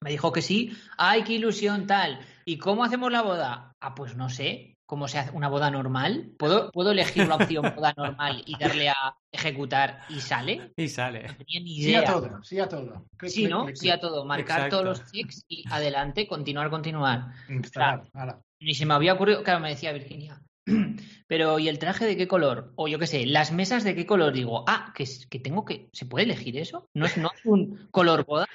[0.06, 0.70] Me dijo que sí.
[0.96, 2.20] ¡Ay, qué ilusión tal!
[2.44, 3.74] ¿Y cómo hacemos la boda?
[3.80, 4.76] Ah, pues no sé.
[4.86, 6.30] ¿Cómo se hace una boda normal?
[6.38, 8.94] ¿Puedo, ¿puedo elegir la opción boda normal y darle a
[9.32, 10.72] ejecutar y sale?
[10.76, 11.26] Y sale.
[11.26, 12.02] No tenía ni Sí idea.
[12.02, 13.06] a todo, sí a todo.
[13.16, 13.64] Clic, Sí, clic, ¿no?
[13.64, 14.24] clic, Sí a todo.
[14.24, 14.80] Marcar Exacto.
[14.80, 17.32] todos los checks y adelante, continuar, continuar.
[17.48, 18.38] Instalar, ala.
[18.60, 19.42] Ni se me había ocurrido.
[19.42, 20.40] Claro, me decía Virginia,
[21.28, 22.72] Pero, ¿y el traje de qué color?
[22.76, 24.32] O yo qué sé, las mesas de qué color.
[24.32, 25.88] Digo, ah, que, que tengo que.
[25.92, 26.88] ¿Se puede elegir eso?
[26.94, 28.46] ¿No es, no un color boda?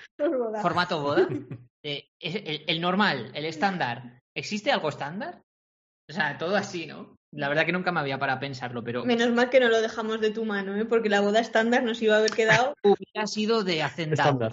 [0.62, 1.28] ¿Formato boda?
[1.84, 4.19] Eh, el, el, normal, el estándar.
[4.38, 5.41] ¿Existe algo estándar?
[6.08, 7.15] O sea, todo así, ¿no?
[7.34, 9.04] La verdad que nunca me había para pensarlo, pero.
[9.04, 10.86] Menos mal que no lo dejamos de tu mano, ¿eh?
[10.86, 12.76] porque la boda estándar nos iba a haber quedado.
[12.84, 14.52] Hubiera sido de hacendado.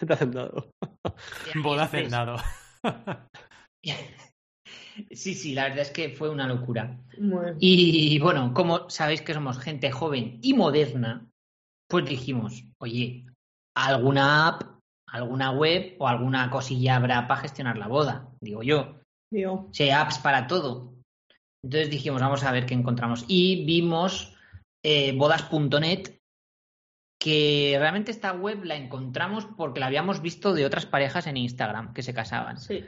[0.00, 0.70] De hacendado.
[1.56, 2.36] boda hacendado.
[5.10, 6.98] Sí, sí, la verdad es que fue una locura.
[7.58, 11.28] Y bueno, como sabéis que somos gente joven y moderna,
[11.88, 13.26] pues dijimos, oye,
[13.74, 14.62] alguna app,
[15.06, 19.00] alguna web o alguna cosilla habrá para gestionar la boda, digo yo.
[19.72, 20.94] Si hay apps para todo.
[21.62, 23.24] Entonces dijimos, vamos a ver qué encontramos.
[23.28, 24.34] Y vimos
[24.82, 26.17] eh, bodas.net,
[27.18, 31.92] que realmente esta web la encontramos porque la habíamos visto de otras parejas en Instagram
[31.92, 32.58] que se casaban.
[32.58, 32.84] Sí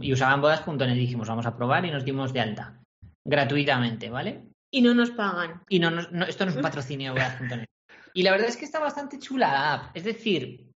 [0.00, 0.94] y usaban bodas.net.
[0.94, 2.80] Dijimos, vamos a probar y nos dimos de alta.
[3.24, 4.46] Gratuitamente, ¿vale?
[4.70, 5.62] Y no nos pagan.
[5.68, 5.88] Y no,
[6.26, 7.66] esto no es un patrocinio bodas.net.
[8.12, 9.96] Y la verdad es que está bastante chula la app.
[9.96, 10.69] Es decir,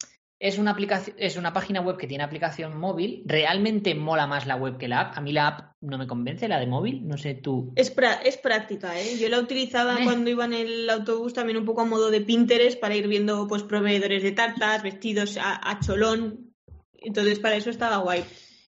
[0.43, 3.23] es una, aplicación, es una página web que tiene aplicación móvil.
[3.25, 5.17] Realmente mola más la web que la app.
[5.17, 7.07] A mí la app no me convence, la de móvil.
[7.07, 7.71] No sé tú.
[7.75, 9.17] Es, es práctica, ¿eh?
[9.17, 10.03] Yo la utilizaba eh.
[10.03, 13.47] cuando iba en el autobús también un poco a modo de Pinterest para ir viendo
[13.47, 16.53] pues proveedores de tartas, vestidos a cholón.
[16.93, 18.23] Entonces para eso estaba guay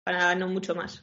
[0.04, 1.02] para no mucho más.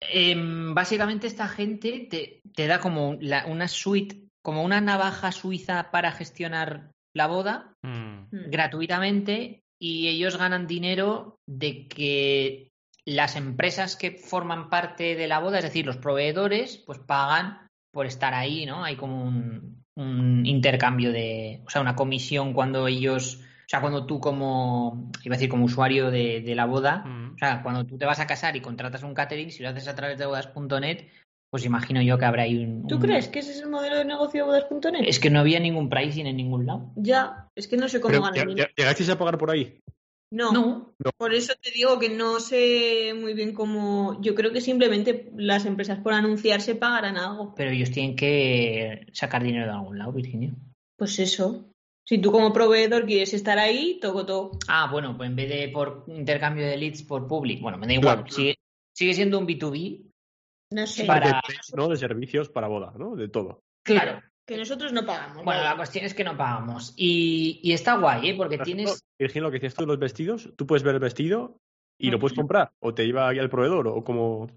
[0.00, 2.08] Em, básicamente esta gente
[2.54, 8.50] te, da como una suite, como una navaja suiza para gestionar la boda mm.
[8.50, 12.70] Gratuitamente y ellos ganan dinero de que
[13.04, 18.06] las empresas que forman parte de la boda, es decir, los proveedores, pues pagan por
[18.06, 18.84] estar ahí, ¿no?
[18.84, 24.06] Hay como un, un intercambio de, o sea, una comisión cuando ellos o sea, cuando
[24.06, 27.34] tú como, iba a decir como usuario de, la boda, mm.
[27.34, 29.88] o sea, cuando tú te vas a casar y contratas un catering, si lo haces
[29.88, 31.08] a través de bodas.net,
[31.50, 32.86] pues imagino yo que habrá ahí un...
[32.86, 35.04] ¿Tú crees que ese es el modelo de negocio de bodas.net?
[35.06, 36.92] Es que no había ningún pricing en ningún lado.
[36.96, 38.48] Ya, es que no sé cómo ganar.
[38.76, 39.80] ¿Llegasteis a pagar por ahí?
[40.32, 44.20] No, no, por eso te digo que no sé muy bien cómo.
[44.20, 47.54] Yo creo que simplemente las empresas por anunciarse pagarán algo.
[47.54, 50.52] Pero ellos tienen que sacar dinero de algún lado, Virginia.
[50.96, 51.70] Pues eso.
[52.04, 54.58] Si tú como proveedor quieres estar ahí, toco todo.
[54.68, 57.94] Ah, bueno, pues en vez de por intercambio de leads por public, bueno, me da
[57.94, 58.24] igual.
[58.28, 60.05] Sigue, siendo un B2B.
[60.70, 61.04] No sé.
[61.04, 61.40] Para...
[61.74, 61.88] ¿no?
[61.88, 63.16] De servicios para boda, ¿no?
[63.16, 63.62] De todo.
[63.82, 64.22] Claro.
[64.46, 65.44] Que nosotros no pagamos.
[65.44, 66.94] Bueno, la cuestión es que no pagamos.
[66.96, 68.34] Y, está guay, ¿eh?
[68.36, 69.04] Porque tienes.
[69.18, 71.58] Virginia, lo que decías tú de los vestidos, tú puedes ver el vestido
[71.98, 72.70] y lo puedes comprar.
[72.78, 74.48] O te lleva ahí al proveedor, o como.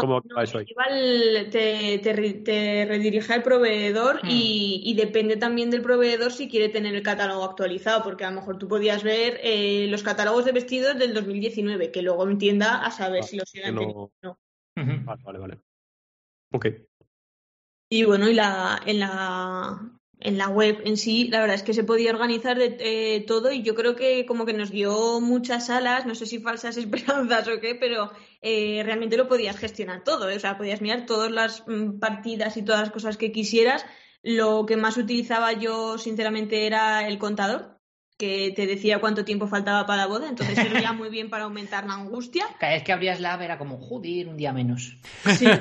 [0.00, 0.66] ¿Cómo eso ahí?
[0.68, 4.28] Igual te, te, redirige al proveedor hmm.
[4.28, 8.58] y, depende también del proveedor si quiere tener el catálogo actualizado, porque a lo mejor
[8.58, 13.20] tú podías ver eh, los catálogos de vestidos del 2019, que luego entienda a saber
[13.22, 14.10] ah, si los siguen no...
[14.20, 14.38] no.
[14.76, 15.60] Vale, vale, vale.
[16.52, 16.66] Ok.
[17.90, 21.74] Y bueno, y la, en la en la web en sí, la verdad es que
[21.74, 25.70] se podía organizar de eh, todo y yo creo que como que nos dio muchas
[25.70, 30.28] alas, no sé si falsas esperanzas o qué, pero eh, realmente lo podías gestionar todo,
[30.28, 30.36] ¿eh?
[30.36, 33.84] o sea, podías mirar todas las mm, partidas y todas las cosas que quisieras.
[34.22, 37.69] Lo que más utilizaba yo, sinceramente, era el contador,
[38.20, 40.54] que te decía cuánto tiempo faltaba para la boda, entonces
[40.84, 42.44] servía muy bien para aumentar la angustia.
[42.60, 44.98] Cada vez que abrías la app era como, joder, un día menos.
[45.36, 45.46] Sí.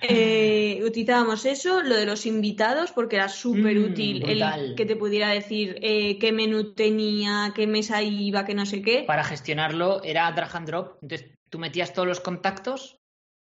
[0.00, 4.96] Eh, utilizábamos eso, lo de los invitados, porque era súper útil mm, el que te
[4.96, 9.04] pudiera decir eh, qué menú tenía, qué mesa iba, qué no sé qué.
[9.06, 12.98] Para gestionarlo era drag and drop, entonces tú metías todos los contactos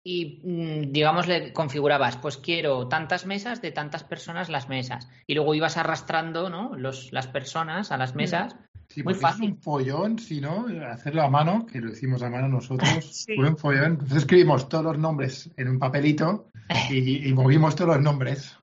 [0.04, 5.08] y, mm, digamos, le configurabas, pues quiero tantas mesas de tantas personas las mesas.
[5.26, 6.76] Y luego ibas arrastrando ¿no?
[6.76, 8.18] Los, las personas a las mm.
[8.18, 8.56] mesas
[8.88, 9.44] Sí, Muy fácil.
[9.44, 13.26] Es un follón, si no, hacerlo a mano, que lo hicimos a mano nosotros.
[13.36, 13.92] Fue un follón.
[13.92, 16.50] Entonces escribimos todos los nombres en un papelito
[16.90, 18.56] y, movimos todos los nombres.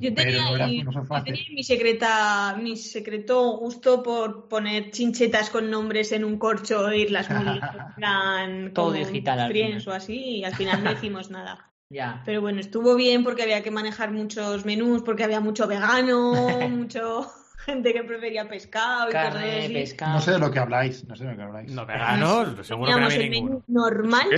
[0.00, 6.88] Yo tenía, mi, secreta, mi secreto gusto por poner chinchetas con nombres en un corcho
[6.88, 7.60] e irlas muy
[7.96, 9.52] plan, todo digital
[9.86, 11.66] o así y al final no hicimos nada.
[11.92, 12.22] Ya.
[12.24, 16.34] Pero bueno, estuvo bien porque había que manejar muchos menús, porque había mucho vegano,
[16.70, 17.28] mucho
[17.66, 20.12] gente que prefería pescado y Carne, pescado.
[20.12, 21.72] No sé de lo que habláis, no sé de lo que habláis.
[21.72, 23.64] No, veganos, seguro que no había ninguno.
[23.66, 24.28] normal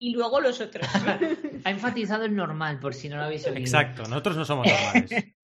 [0.00, 0.88] y luego los otros.
[1.64, 3.58] ha enfatizado el normal, por si no lo habéis oído.
[3.58, 5.10] Exacto, nosotros no somos normales.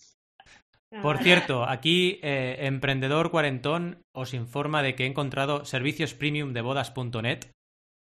[1.02, 6.62] Por cierto, aquí eh, Emprendedor Cuarentón os informa de que he encontrado servicios premium de
[6.62, 7.50] bodas.net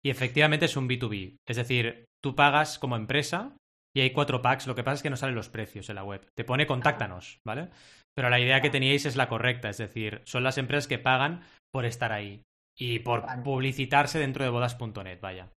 [0.04, 1.36] y efectivamente es un B2B.
[1.48, 3.56] Es decir, tú pagas como empresa
[3.96, 6.04] y hay cuatro packs, lo que pasa es que no salen los precios en la
[6.04, 6.26] web.
[6.36, 7.70] Te pone contáctanos, ¿vale?
[8.16, 11.44] Pero la idea que teníais es la correcta, es decir, son las empresas que pagan
[11.72, 12.42] por estar ahí
[12.76, 15.52] y por publicitarse dentro de bodas.net, vaya.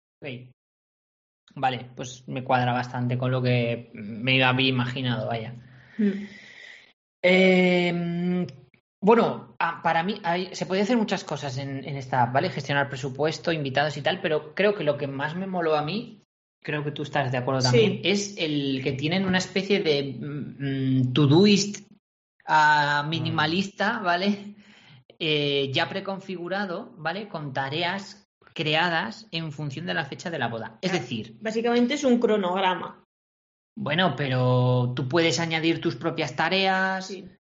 [1.55, 5.55] Vale, pues me cuadra bastante con lo que me había imaginado, vaya.
[5.99, 6.27] Mm.
[7.23, 8.47] Em,
[9.01, 10.21] bueno, para mí
[10.53, 12.51] se puede hacer muchas cosas en, esta app, ¿vale?
[12.51, 16.25] Gestionar presupuesto, invitados y tal, pero creo que lo que más me moló a mí,
[16.63, 21.13] creo que tú estás de acuerdo también, es el que tienen una especie de mm,
[21.13, 21.81] to-doist
[22.49, 24.55] uh, minimalista, ¿vale?
[25.19, 27.29] Eh, ya preconfigurado, ¿vale?
[27.29, 28.22] Con tareas
[28.55, 30.79] creadas en función de la fecha de la boda.
[30.83, 31.37] Es decir...
[31.41, 33.05] Básicamente es un cronograma.
[33.77, 37.15] Bueno, pero tú puedes añadir tus propias tareas,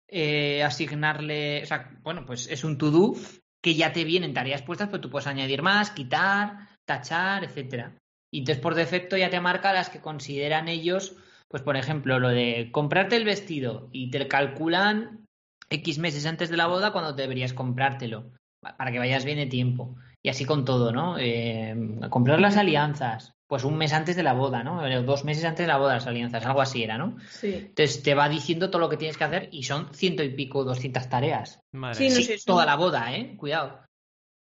[0.08, 3.14] eh, asignarle, o sea, bueno, pues es un to-do
[3.60, 7.96] que ya te vienen tareas puestas, pero tú puedes añadir más, quitar, tachar, etcétera.
[8.32, 11.16] Y entonces por defecto ya te marca las que consideran ellos,
[11.48, 15.24] pues por ejemplo, lo de comprarte el vestido y te calculan
[15.70, 18.30] X meses antes de la boda cuando deberías comprártelo,
[18.60, 19.96] para que vayas bien de tiempo.
[20.24, 21.18] Y así con todo, ¿no?
[21.18, 21.76] Eh,
[22.08, 24.80] comprar las alianzas, pues un mes antes de la boda, ¿no?
[25.02, 27.18] Dos meses antes de la boda las alianzas, algo así era, ¿no?
[27.28, 27.52] Sí.
[27.56, 30.64] Entonces te va diciendo todo lo que tienes que hacer y son ciento y pico,
[30.64, 31.60] doscientas tareas.
[31.92, 33.36] Sí, no sé, toda la boda, ¿eh?
[33.36, 33.84] Cuidado.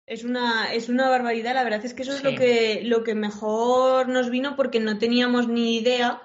[0.06, 3.14] Es una, es una barbaridad, la verdad es que eso es lo que, lo que
[3.14, 6.20] mejor nos vino porque no teníamos ni idea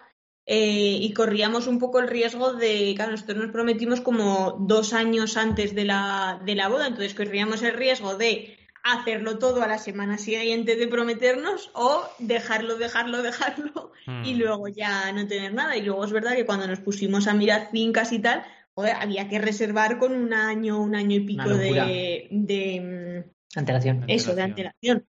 [0.46, 5.38] eh, y corríamos un poco el riesgo de, claro, nosotros nos prometimos como dos años
[5.38, 9.80] antes de la, de la boda, entonces corríamos el riesgo de hacerlo todo a la
[9.80, 13.92] semana siguiente de prometernos o dejarlo, dejarlo, dejarlo
[14.24, 14.38] y hmm.
[14.38, 15.76] luego ya no tener nada.
[15.76, 18.44] Y luego es verdad que cuando nos pusimos a mirar fincas y tal,
[18.76, 24.04] había que reservar con un año, un año y pico de, de, antelación.
[24.08, 25.08] Eso, de antelación.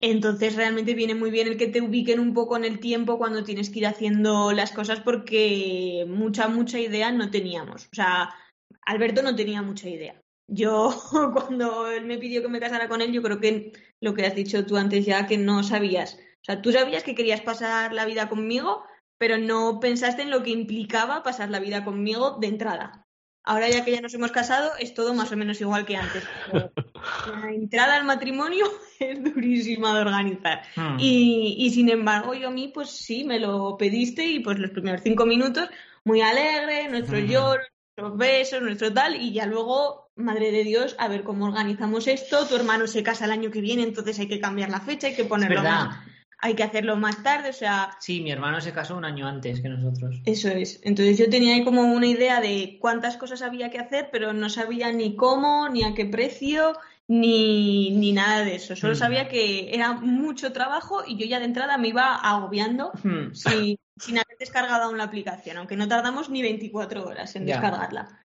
[0.00, 3.44] Entonces realmente viene muy bien el que te ubiquen un poco en el tiempo cuando
[3.44, 7.86] tienes que ir haciendo las cosas porque mucha, mucha idea no teníamos.
[7.86, 8.34] O sea,
[8.82, 10.20] Alberto no tenía mucha idea.
[10.48, 10.94] Yo
[11.32, 14.34] cuando él me pidió que me casara con él, yo creo que lo que has
[14.34, 16.14] dicho tú antes ya, que no sabías.
[16.14, 18.84] O sea, tú sabías que querías pasar la vida conmigo,
[19.18, 23.06] pero no pensaste en lo que implicaba pasar la vida conmigo de entrada.
[23.48, 26.24] Ahora ya que ya nos hemos casado, es todo más o menos igual que antes.
[26.52, 28.66] la entrada al matrimonio
[28.98, 30.62] es durísima de organizar.
[30.74, 30.96] Hmm.
[30.98, 35.00] Y, sin embargo, yo a mí, pues sí, me lo pediste y pues los primeros
[35.04, 35.68] cinco minutos,
[36.04, 37.26] muy alegre, nuestro hmm.
[37.26, 37.62] lloro,
[37.96, 42.46] nuestros besos, nuestro tal, y ya luego, madre de Dios, a ver cómo organizamos esto.
[42.46, 45.14] Tu hermano se casa el año que viene, entonces hay que cambiar la fecha, hay
[45.14, 45.96] que ponerlo más
[46.38, 47.96] hay que hacerlo más tarde, o sea...
[47.98, 50.20] Sí, mi hermano se casó un año antes que nosotros.
[50.24, 50.80] Eso es.
[50.82, 54.50] Entonces yo tenía ahí como una idea de cuántas cosas había que hacer, pero no
[54.50, 56.74] sabía ni cómo, ni a qué precio,
[57.08, 58.76] ni, ni nada de eso.
[58.76, 58.96] Solo mm.
[58.96, 63.34] sabía que era mucho trabajo y yo ya de entrada me iba agobiando mm.
[63.34, 68.25] sin, haber descargado aún la aplicación, aunque no tardamos ni 24 horas en descargarla.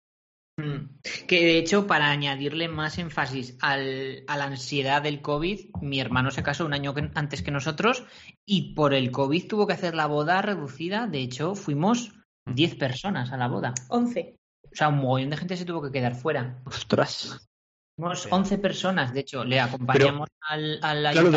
[0.60, 1.26] Mm.
[1.26, 6.30] Que de hecho, para añadirle más énfasis al, a la ansiedad del COVID, mi hermano
[6.30, 8.04] se casó un año antes que nosotros
[8.44, 11.06] y por el COVID tuvo que hacer la boda reducida.
[11.06, 12.12] De hecho, fuimos
[12.46, 13.74] 10 personas a la boda.
[13.88, 14.36] 11.
[14.64, 16.62] O sea, un montón de gente se tuvo que quedar fuera.
[16.64, 17.48] Ostras.
[17.96, 21.30] Fuimos 11 personas, de hecho, le acompañamos al, al Claro,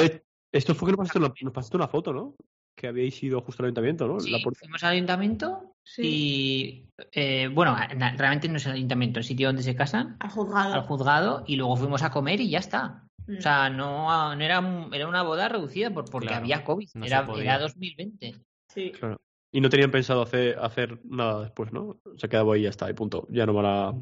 [0.51, 2.35] esto fue que nos pasaste, una, foto, ¿no?
[2.75, 4.19] Que habíais ido justo al ayuntamiento, ¿no?
[4.19, 7.75] fuimos al ayuntamiento y eh, bueno,
[8.17, 10.17] realmente no es el ayuntamiento, el sitio donde se casan.
[10.19, 10.73] Al juzgado.
[10.73, 13.07] Al juzgado y luego fuimos a comer y ya está.
[13.27, 16.89] O sea, no, no era, era una boda reducida porque había COVID.
[17.03, 18.35] era, era 2020.
[18.67, 18.91] Sí.
[18.91, 19.21] Claro.
[19.51, 22.01] Y no tenían pensado hacer, hacer nada después, ¿no?
[22.17, 23.27] Se quedaba ahí y ya está, y punto.
[23.29, 23.93] Ya no van a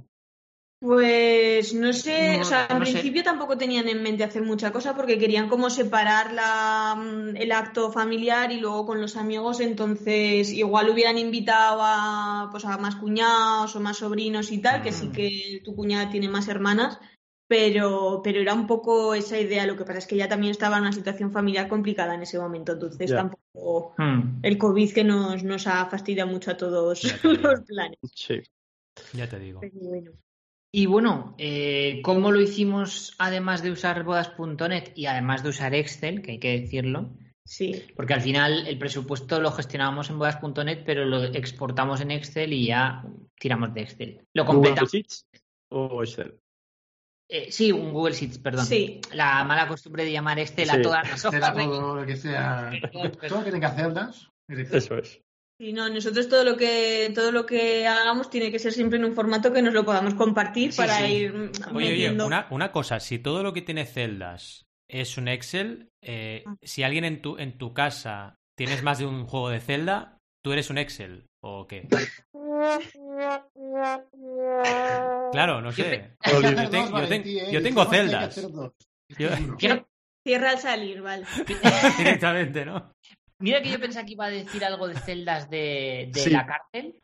[0.82, 5.20] pues no sé, o sea, en principio tampoco tenían en mente hacer mucha cosa porque
[5.20, 10.90] querían como separar la, mm, el acto familiar y luego con los amigos, entonces igual
[10.90, 15.62] hubieran invitado a, pues a más cuñados o más sobrinos y tal, que sí que
[15.64, 16.98] tu cuñada tiene más hermanas,
[17.48, 20.78] pero, pero era un poco esa idea, lo que pasa es que ya también estaba
[20.78, 24.40] en una situación familiar complicada en ese momento, entonces tampoco mm.
[24.42, 28.00] el COVID que nos, nos ha fastidiado mucho a todos los planes.
[28.16, 28.42] Sí.
[29.14, 29.62] Ya te digo.
[30.74, 36.22] Y bueno, eh, ¿cómo lo hicimos además de usar bodas.net y además de usar Excel,
[36.22, 37.10] que hay que decirlo?
[37.46, 37.84] Sí.
[37.96, 42.68] Porque al final el presupuesto lo gestionábamos en bodas.net, pero lo exportamos en Excel y
[42.68, 43.04] ya
[43.38, 44.22] tiramos de Excel.
[44.34, 44.92] Lo completamos.
[44.92, 45.28] ¿Google Sheets
[45.70, 46.40] o Excel?
[47.28, 48.66] Eh, sí, un Google Sheets, perdón.
[48.66, 49.02] Sí.
[49.14, 51.54] La mala costumbre de llamar Excel a todas las hojas.
[51.54, 52.72] todo lo que sea.
[52.92, 54.30] todo lo que tenga celdas.
[54.48, 55.22] Eso es.
[55.62, 59.06] Sí, no, nosotros todo lo que todo lo que hagamos tiene que ser siempre en
[59.06, 63.20] un formato que nos lo podamos compartir para ir Oye, oye, una, una, cosa, si
[63.20, 66.56] todo lo que tiene celdas es un Excel, eh, ah.
[66.64, 70.52] si alguien en tu, en tu casa tienes más de un juego de celda, ¿tú
[70.52, 71.88] eres un Excel o qué?
[75.32, 76.16] Claro, no sé.
[77.52, 78.48] Yo, tengo celdas.
[80.24, 81.26] Cierra al salir, vale.
[81.98, 82.92] Directamente, ¿no?
[83.42, 87.02] Mira que yo pensaba que iba a decir algo de celdas de, de la cárcel.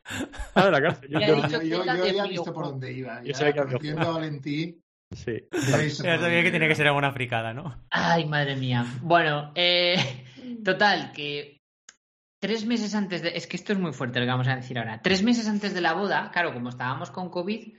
[0.56, 1.10] Ah, de la cárcel.
[1.10, 3.24] Yo, yo, yo, ya he visto por dónde iba.
[3.24, 4.82] Yo sabía que a Valentín.
[5.12, 5.48] Sí.
[5.52, 7.84] Ya sabía que tiene que ser alguna fricada, ¿no?
[7.90, 8.86] Ay, madre mía.
[9.02, 9.96] Bueno, eh,
[10.64, 11.58] total, que
[12.40, 13.30] tres meses antes de.
[13.30, 15.02] Es que esto es muy fuerte lo que vamos a decir ahora.
[15.02, 17.78] Tres meses antes de la boda, claro, como estábamos con COVID,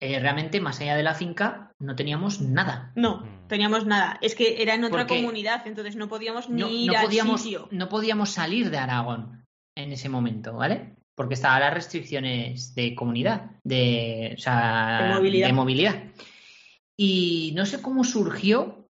[0.00, 2.92] eh, realmente más allá de la finca no teníamos nada.
[2.94, 3.39] No, mm.
[3.50, 4.18] Teníamos nada.
[4.22, 7.68] Es que era en otra comunidad, entonces no podíamos ni ir podíamos, al sitio.
[7.70, 9.44] No podíamos salir de Aragón
[9.76, 10.94] en ese momento, ¿vale?
[11.14, 15.46] Porque estaban las restricciones de comunidad, de, o sea, de movilidad.
[15.48, 16.04] de movilidad.
[16.96, 18.88] Y no sé cómo surgió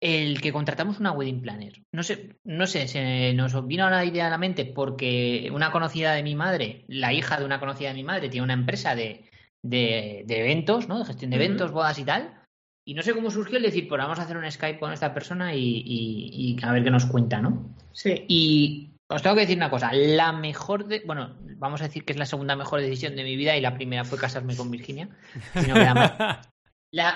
[0.00, 1.82] el que contratamos una wedding planner.
[1.92, 6.14] No sé, no sé, se nos vino la idea a la mente porque una conocida
[6.14, 9.28] de mi madre, la hija de una conocida de mi madre, tiene una empresa de,
[9.62, 10.98] de, eventos, ¿no?
[10.98, 12.39] De gestión de eventos, bodas y tal.
[12.90, 15.14] Y no sé cómo surgió el decir, pues vamos a hacer un Skype con esta
[15.14, 17.72] persona y, a ver qué nos cuenta, ¿no?
[17.92, 18.24] Sí.
[18.26, 22.12] Y os tengo que decir una cosa, la mejor, de, bueno, vamos a decir que
[22.12, 25.08] es la segunda mejor decisión de mi vida y la primera fue casarme con Virginia.
[25.54, 26.40] La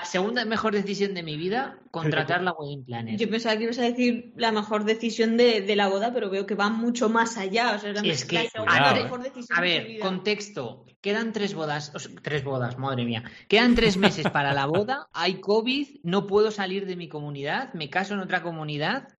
[0.03, 3.17] segunda mejor decisión de mi vida, contratar la wedding planner.
[3.17, 6.55] Yo pensaba que ibas a decir la mejor decisión de, la boda, pero veo que
[6.55, 7.79] va mucho más allá.
[8.03, 9.09] es que, a ver,
[9.49, 10.85] a ver contexto.
[11.01, 11.91] Quedan tres bodas,
[12.23, 13.23] tres bodas, madre mía.
[13.47, 17.89] Quedan tres meses para la boda, hay COVID, no puedo salir de mi comunidad, me
[17.89, 19.09] caso en otra comunidad.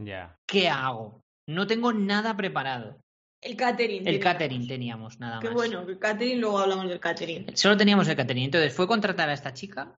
[0.46, 1.20] ¿Qué hago?
[1.46, 2.98] No tengo nada preparado.
[3.42, 4.08] El catering.
[4.08, 5.44] El catering teníamos, nada más.
[5.44, 7.54] Qué bueno, el catering, luego hablamos del catering.
[7.54, 8.46] Solo teníamos el catering.
[8.46, 9.94] Entonces fue contratar a esta chica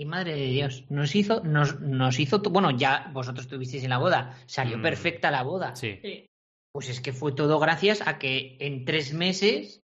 [0.00, 3.98] y madre de Dios, nos hizo, nos, nos hizo, bueno, ya vosotros estuvisteis en la
[3.98, 4.82] boda, salió mm.
[4.82, 5.74] perfecta la boda.
[5.74, 6.28] Sí.
[6.72, 9.82] Pues es que fue todo gracias a que en tres meses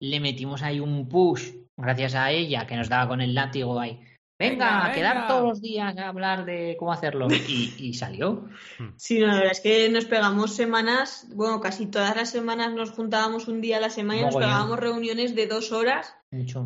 [0.00, 4.00] le metimos ahí un push, gracias a ella, que nos daba con el látigo ahí.
[4.38, 7.28] Venga, a quedar todos los días a hablar de cómo hacerlo.
[7.30, 8.48] Y, salió.
[8.78, 8.88] Hmm.
[8.96, 13.46] Sí, la verdad es que nos pegamos semanas, bueno, casi todas las semanas nos juntábamos
[13.46, 16.14] un día a la semana y nos pegábamos reuniones de dos horas.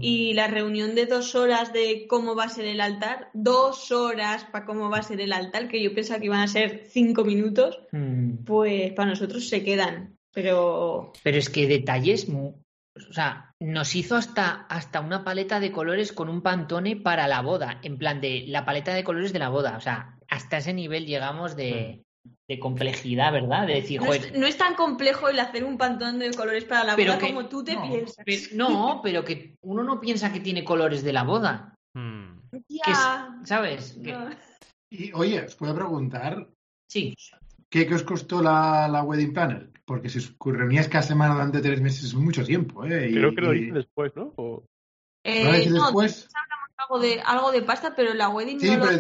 [0.01, 4.45] Y la reunión de dos horas de cómo va a ser el altar, dos horas
[4.45, 7.25] para cómo va a ser el altar, que yo pensaba que iban a ser cinco
[7.25, 8.45] minutos, hmm.
[8.45, 10.17] pues para nosotros se quedan.
[10.33, 11.13] Pero.
[11.23, 16.29] Pero es que detalles o sea, nos hizo hasta, hasta una paleta de colores con
[16.29, 19.77] un pantone para la boda, en plan de la paleta de colores de la boda.
[19.77, 22.05] O sea, hasta ese nivel llegamos de,
[22.49, 23.67] de complejidad, ¿verdad?
[23.67, 27.19] De decir, no, es, tan complejo el hacer un pantone de colores para la boda
[27.19, 28.53] como tú te piensas.
[28.53, 31.75] no, pero que uno no piensa que tiene colores de la boda.
[31.95, 32.41] Hmm.
[33.45, 33.99] ¿Sabes?
[34.91, 36.49] Y oye, os puedo preguntar.
[36.89, 37.15] Sí.
[37.69, 39.71] ¿Qué, os costó la, la wedding planner?
[39.87, 43.09] Porque si reunías cada semana durante tres meses es mucho tiempo, ¿eh?
[43.13, 44.35] Creo que lo hice después, ¿no?
[45.25, 46.29] Eh, ¿Lo después?
[46.77, 48.61] Algo de, algo de pasta, pero la wedding.
[48.61, 48.93] Sí, pero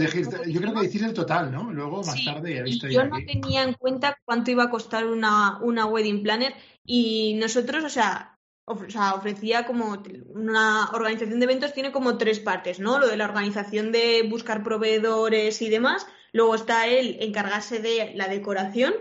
[0.44, 1.72] yo creo que decís el total, ¿no?
[1.72, 5.58] Luego más tarde he visto Yo no tenía en cuenta cuánto iba a costar una,
[5.60, 11.74] una wedding planner y nosotros, o sea, o sea, ofrecía como una organización de eventos
[11.74, 12.98] tiene como tres partes, ¿no?
[12.98, 16.06] Lo de la organización de buscar proveedores y demás.
[16.32, 18.94] Luego está él encargarse de la decoración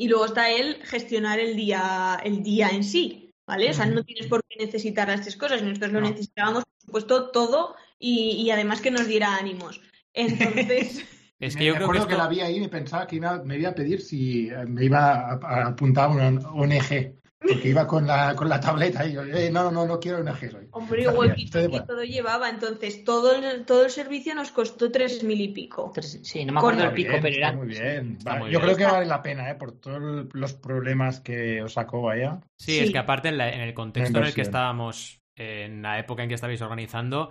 [0.00, 3.68] y luego está él gestionar el día, el día en sí, ¿vale?
[3.68, 7.30] O sea, no tienes por qué necesitar las tres cosas, nosotros lo necesitábamos, por supuesto,
[7.32, 9.82] todo y, además que nos diera ánimos.
[10.14, 11.04] Entonces...
[11.38, 13.74] Es que yo creo que, que la vi ahí y pensaba que me iba a
[13.74, 17.14] pedir si me iba a, apuntar a una ONG.
[17.40, 20.34] Porque iba con la, con la tableta y yo, eh, no, no, no quiero una
[20.34, 20.68] G hoy.
[20.72, 25.40] Hombre, igual que todo llevaba, entonces todo el, todo el servicio nos costó tres mil
[25.40, 25.90] y pico.
[26.00, 27.52] sí, no me acuerdo el pico, pero era...
[27.52, 28.18] Muy bien,
[28.50, 29.54] yo creo que vale la pena, ¿eh?
[29.54, 32.40] Por todos los problemas que os sacó vaya.
[32.56, 36.22] Sí, es que aparte en, en el contexto en el que estábamos, en la época
[36.22, 37.30] en que estabais organizando,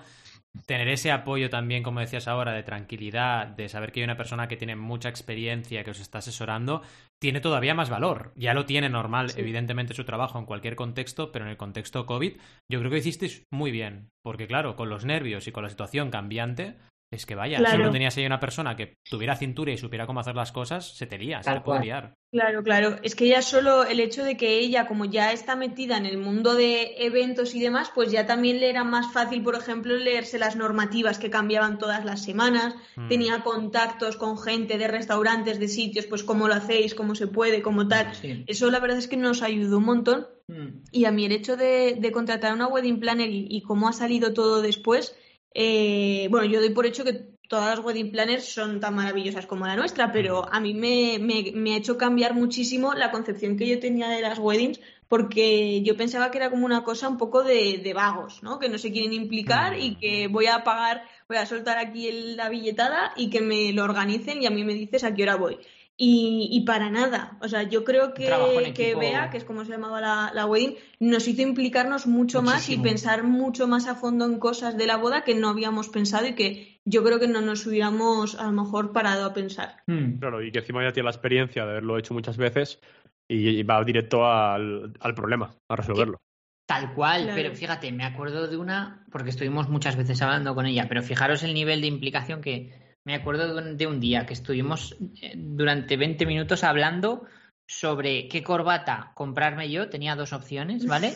[0.65, 4.47] tener ese apoyo también, como decías ahora, de tranquilidad, de saber que hay una persona
[4.47, 6.81] que tiene mucha experiencia, que os está asesorando,
[7.19, 8.33] tiene todavía más valor.
[8.35, 12.33] Ya lo tiene normal, evidentemente, su trabajo en cualquier contexto, pero en el contexto COVID,
[12.69, 14.09] yo creo que hicisteis muy bien.
[14.23, 16.75] Porque, claro, con los nervios y con la situación cambiante,
[17.11, 20.19] es que vaya, si no tenías ahí una persona que tuviera cintura y supiera cómo
[20.19, 22.13] hacer las cosas, se te lía, se te puede liar.
[22.31, 22.97] Claro, claro.
[23.01, 26.19] Es que ya solo el hecho de que ella, como ya está metida en el
[26.19, 30.37] mundo de eventos y demás, pues ya también le era más fácil, por ejemplo, leerse
[30.37, 32.75] las normativas que cambiaban todas las semanas.
[32.95, 33.07] Mm.
[33.07, 37.63] Tenía contactos con gente de restaurantes, de sitios, pues cómo lo hacéis, cómo se puede,
[37.63, 38.11] cómo tal.
[38.45, 40.27] Eso la verdad es que nos ayudó un montón.
[40.47, 40.83] Mm.
[40.91, 44.61] Y a mí el hecho de, contratar una wedding planner y cómo ha salido todo
[44.61, 45.15] después
[45.53, 49.65] eh, bueno, yo doy por hecho que todas las wedding planners son tan maravillosas como
[49.65, 54.07] la nuestra, pero a mí me, ha hecho cambiar muchísimo la concepción que yo tenía
[54.07, 58.43] de las weddings, porque yo pensaba que era como una cosa un poco de, vagos,
[58.43, 58.59] ¿no?
[58.59, 62.49] Que no se quieren implicar y que voy a pagar, voy a soltar aquí la
[62.49, 65.57] billetada y que me lo organicen y a mí me dices a qué hora voy.
[66.01, 67.37] Y, para nada.
[67.41, 68.31] O sea, yo creo que,
[68.73, 72.69] que Bea, que es como se llamaba la, la wedding, nos hizo implicarnos mucho más
[72.69, 76.25] y pensar mucho más a fondo en cosas de la boda que no habíamos pensado
[76.25, 79.83] y que yo creo que no nos hubiéramos a lo mejor parado a pensar.
[79.87, 80.19] Hmm.
[80.19, 82.79] Claro, y que encima ya tiene la experiencia de haberlo hecho muchas veces
[83.27, 86.17] y va directo al, al problema, a resolverlo.
[86.65, 90.85] Tal cual, pero fíjate, me acuerdo de una, porque estuvimos muchas veces hablando con ella,
[90.87, 95.33] pero fijaros el nivel de implicación que me acuerdo de un día que estuvimos eh,
[95.35, 97.25] durante 20 minutos hablando
[97.67, 99.89] sobre qué corbata comprarme yo.
[99.89, 101.13] Tenía dos opciones, ¿vale?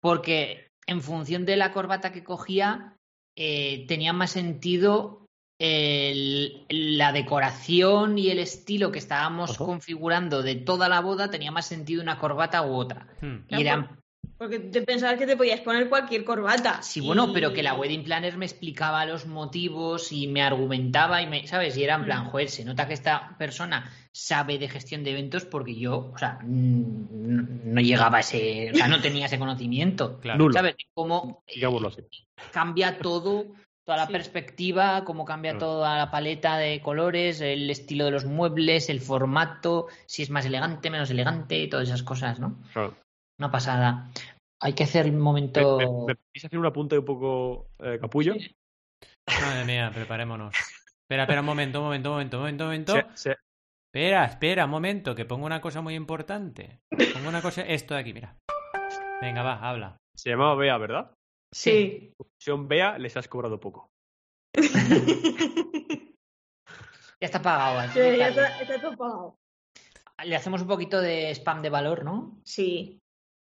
[0.00, 2.96] Porque en función de la corbata que cogía,
[3.36, 5.22] eh, tenía más sentido
[5.58, 12.02] la decoración y el estilo que estábamos configurando de toda la boda, tenía más sentido
[12.02, 13.08] una corbata u otra.
[13.22, 13.46] Hmm.
[13.48, 13.98] Y eran
[14.38, 16.82] porque te pensabas que te podías poner cualquier corbata.
[16.82, 21.26] Sí, bueno, pero que la wedding planner me explicaba los motivos y me argumentaba y
[21.26, 21.76] me, ¿sabes?
[21.76, 22.30] Y era en plan, mm.
[22.30, 26.38] joder, se nota que esta persona sabe de gestión de eventos porque yo, o sea,
[26.42, 30.20] no, llegaba a ese, o sea, no tenía ese conocimiento.
[30.26, 30.52] Claro.
[30.52, 30.74] ¿Sabes?
[30.94, 31.44] Cómo
[32.52, 33.54] cambia todo,
[33.84, 38.88] toda la perspectiva, cómo cambia toda la paleta de colores, el estilo de los muebles,
[38.88, 42.60] el formato, si es más elegante, menos elegante, todas esas cosas, ¿no?
[42.72, 42.96] Claro.
[43.38, 44.10] Una pasada.
[44.60, 45.78] Hay que hacer un momento.
[46.06, 48.34] ¿Me, me, hacer un apunte un poco eh, capullo?
[49.26, 50.54] Madre mía, preparémonos.
[51.02, 52.96] Espera, espera, un momento, un momento, un momento, un momento, un momento.
[53.96, 56.80] Espera, espera, un momento, que pongo una cosa muy importante.
[57.14, 58.36] Pongo una cosa, esto de aquí, mira.
[59.20, 59.96] Venga, va, habla.
[60.14, 61.12] Se llamaba Bea, ¿verdad?
[61.52, 62.12] Sí.
[62.18, 63.90] Opción Bea, les has cobrado poco.
[64.54, 64.64] ya
[67.20, 67.82] está pagado.
[67.82, 67.88] ¿eh?
[67.92, 69.36] Sí, ya está, está todo pagado.
[70.24, 72.40] Le hacemos un poquito de spam de valor, ¿no?
[72.44, 72.98] Sí.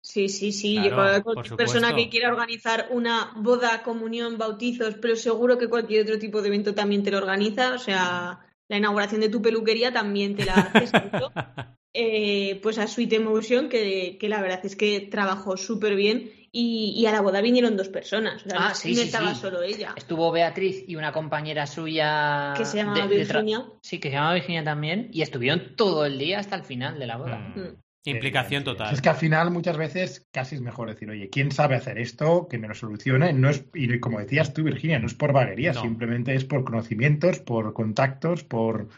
[0.05, 0.77] Sí, sí, sí.
[1.23, 6.43] cualquier persona que quiera organizar una boda, comunión, bautizos, pero seguro que cualquier otro tipo
[6.43, 7.73] de evento también te lo organiza.
[7.73, 10.91] O sea, la inauguración de tu peluquería también te la haces.
[11.93, 16.31] eh, pues a Sweet Emotion, que, que, la verdad es que trabajó súper bien.
[16.51, 18.45] Y, a la boda vinieron dos personas.
[18.45, 19.93] O sea, ah, sí, no estaba solo ella.
[19.97, 22.53] Estuvo Beatriz y una compañera suya.
[22.55, 23.65] Que se llama Virginia.
[23.81, 25.09] sí, que se llama Virginia también.
[25.11, 27.39] Y estuvieron todo el día hasta el final de la boda.
[27.55, 27.84] Mm.
[28.05, 28.09] Mm.
[28.09, 28.93] Implicación total.
[28.93, 32.47] Es que al final muchas veces casi es mejor decir, oye, ¿quién sabe hacer esto?
[32.47, 33.33] Que me lo solucione.
[33.33, 37.39] No es, y como decías tú, Virginia, no es por vaguería, simplemente es por conocimientos,
[37.39, 38.89] por contactos, por,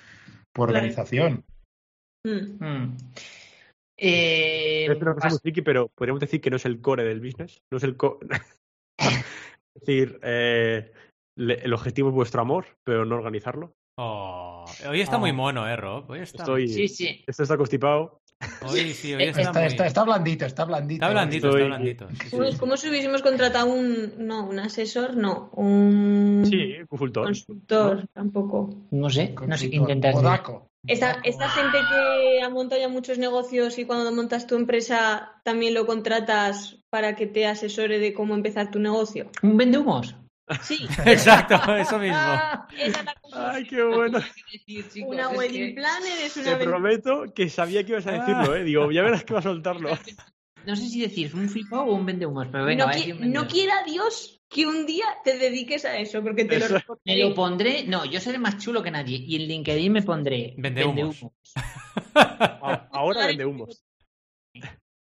[0.54, 1.46] por organización.
[2.26, 2.66] Mm.
[2.66, 2.98] Mm.
[4.00, 4.86] Eh,
[5.64, 7.62] pero podríamos decir que no es el core del business.
[7.72, 8.28] No es el core.
[9.00, 10.92] es decir, eh,
[11.38, 13.74] el objetivo es vuestro amor, pero no organizarlo.
[14.00, 15.34] Oh, hoy está muy oh.
[15.34, 16.10] mono, ¿eh, Rob?
[16.12, 16.44] Hoy está...
[16.44, 17.24] Estoy, sí, sí.
[17.26, 18.22] Esto está constipado.
[18.62, 21.06] Hoy sí, hoy está, está, está, blandito, está blandito.
[21.06, 22.08] Está blandito, está blandito.
[22.60, 26.44] como si hubiésemos contratado un, no, un asesor, no, un...
[26.46, 27.26] Sí, consultor.
[27.26, 28.70] Consultor, tampoco.
[28.92, 30.14] No sé, no sé qué intentar
[30.86, 35.74] Esta, esta gente que ha montado ya muchos negocios y cuando montas tu empresa también
[35.74, 39.32] lo contratas para que te asesore de cómo empezar tu negocio.
[39.42, 40.16] ¿Un vendehumos?
[40.62, 40.88] Sí.
[41.06, 42.18] Exacto, eso mismo.
[42.18, 42.68] Ah,
[43.34, 44.20] Ay, qué bueno.
[45.06, 46.58] una wedding planner es una.
[46.58, 48.64] Te prometo que sabía que ibas a decirlo, ¿eh?
[48.64, 49.90] Digo, ya verás que va a soltarlo.
[50.66, 54.66] No sé si decir un flipo o un vendehumos, pero venga, no, quiera Dios que
[54.66, 56.68] un día te dediques a eso, porque te lo
[57.06, 59.18] Me lo pondré, no, yo seré más chulo que nadie.
[59.18, 61.26] Y en LinkedIn me pondré vendehumos.
[62.92, 63.84] Ahora vendehumos.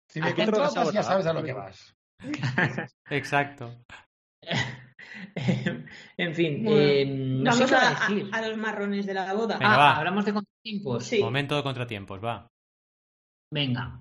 [0.08, 0.56] Si me quieres
[0.92, 1.94] ya sabes a lo que vas.
[3.10, 3.72] Exacto.
[6.16, 9.58] en fin, eh, vamos a, los marrones de la boda.
[9.60, 11.12] ah, hablamos de contratiempos.
[11.20, 12.48] Momento de contratiempos, va.
[13.52, 14.00] Venga.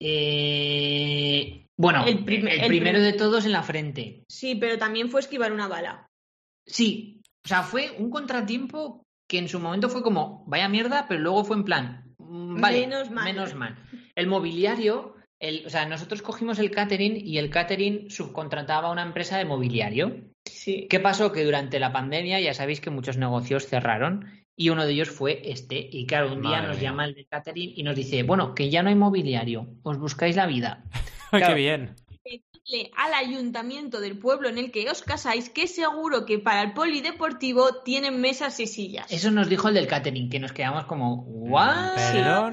[0.00, 4.24] Eh, bueno, el, primero de todos en la frente.
[4.30, 6.06] Sí, pero también fue esquivar una bala.
[6.66, 11.20] Sí, o sea, fue un contratiempo que en su momento fue como, vaya mierda, pero
[11.20, 13.24] luego fue en plan, mm, vale, menos mal.
[13.24, 13.76] Menos mal.
[14.14, 19.02] El mobiliario el, o sea, nosotros cogimos el catering y el catering subcontrataba a una
[19.02, 20.24] empresa de mobiliario.
[20.48, 20.86] Sí.
[20.88, 21.32] ¿Qué pasó?
[21.32, 24.26] Que durante la pandemia ya sabéis que muchos negocios cerraron
[24.58, 25.88] y uno de ellos fue este.
[25.90, 28.82] Y claro, un día nos llama el de catering y nos dice, bueno, que ya
[28.82, 30.82] no hay mobiliario, os buscáis la vida.
[31.30, 31.94] ¡Qué bien!
[32.24, 36.72] Pedirle al ayuntamiento del pueblo en el que os casáis que seguro que para el
[36.72, 39.10] polideportivo tienen mesas y sillas.
[39.12, 41.94] Eso nos dijo el del catering, que nos quedamos como, ¿what?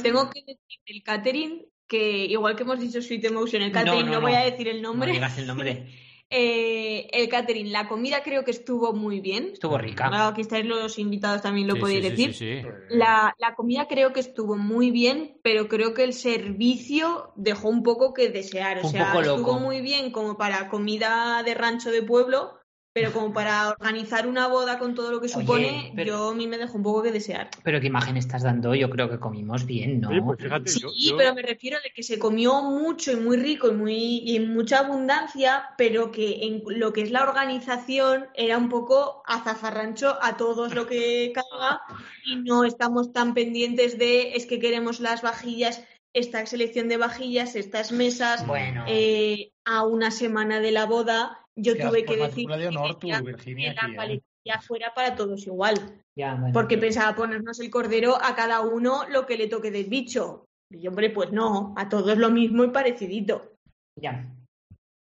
[0.01, 4.21] tengo que decir, el catering que igual que hemos dicho Sweet Emotion, el catering, no,
[4.21, 5.07] voy a decir el nombre.
[5.07, 5.87] No digas el nombre.
[6.29, 9.51] eh, el catering, la comida creo que estuvo muy bien.
[9.53, 10.27] Estuvo rica.
[10.27, 12.65] aquí estáis los invitados, también lo podéis decir.
[12.89, 17.83] La, la, comida creo que estuvo muy bien, pero creo que el servicio dejó un
[17.83, 18.79] poco que desear.
[18.83, 22.59] o sea, estuvo muy bien como para comida de rancho de pueblo,
[22.95, 26.57] pero como para organizar una boda con todo lo que supone, yo a mí me
[26.57, 27.49] dejo un poco que desear.
[27.61, 30.11] Pero qué imagen estás dando, yo creo que comimos bien, ¿no?
[30.23, 30.39] Pues
[30.71, 34.53] sí, pero me refiero a que se comió mucho y muy rico y, muy, en
[34.53, 40.37] mucha abundancia, pero que en lo que es la organización era un poco azafarrancho a
[40.37, 41.81] todos lo que caiga
[42.23, 45.83] y no estamos tan pendientes de es que queremos las vajillas
[46.13, 48.85] esta selección de vajillas, estas mesas, bueno.
[48.87, 53.73] Eh, a una semana de la boda yo tuve que decir de honor, que, Virginia,
[53.73, 54.21] la ¿eh?
[54.61, 55.75] fuera para todos igual.
[56.17, 60.45] Ya, porque pensaba ponernos el cordero a cada uno lo que le toque del bicho.
[60.69, 63.53] Y hombre, pues no, a todos lo mismo y parecidito.
[63.99, 64.33] Ya,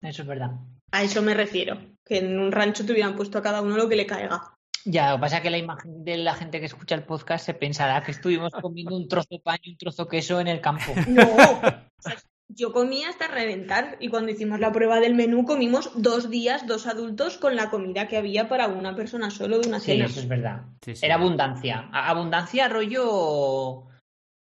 [0.02, 0.52] eso es verdad.
[0.92, 3.88] A eso me refiero, que en un rancho te hubieran puesto a cada uno lo
[3.88, 4.54] que le caiga.
[4.84, 7.46] Ya, lo que pasa es que la imagen de la gente que escucha el podcast
[7.46, 10.48] se pensará que estuvimos comiendo un trozo de pan y un trozo de queso en
[10.48, 10.92] el campo.
[11.08, 11.24] No,
[12.48, 16.86] yo comía hasta reventar y cuando hicimos la prueba del menú comimos dos días, dos
[16.86, 20.06] adultos con la comida que había para una persona solo de una cena.
[20.06, 20.62] Sí, eso es verdad.
[21.02, 21.88] Era abundancia.
[21.92, 23.84] Abundancia rollo,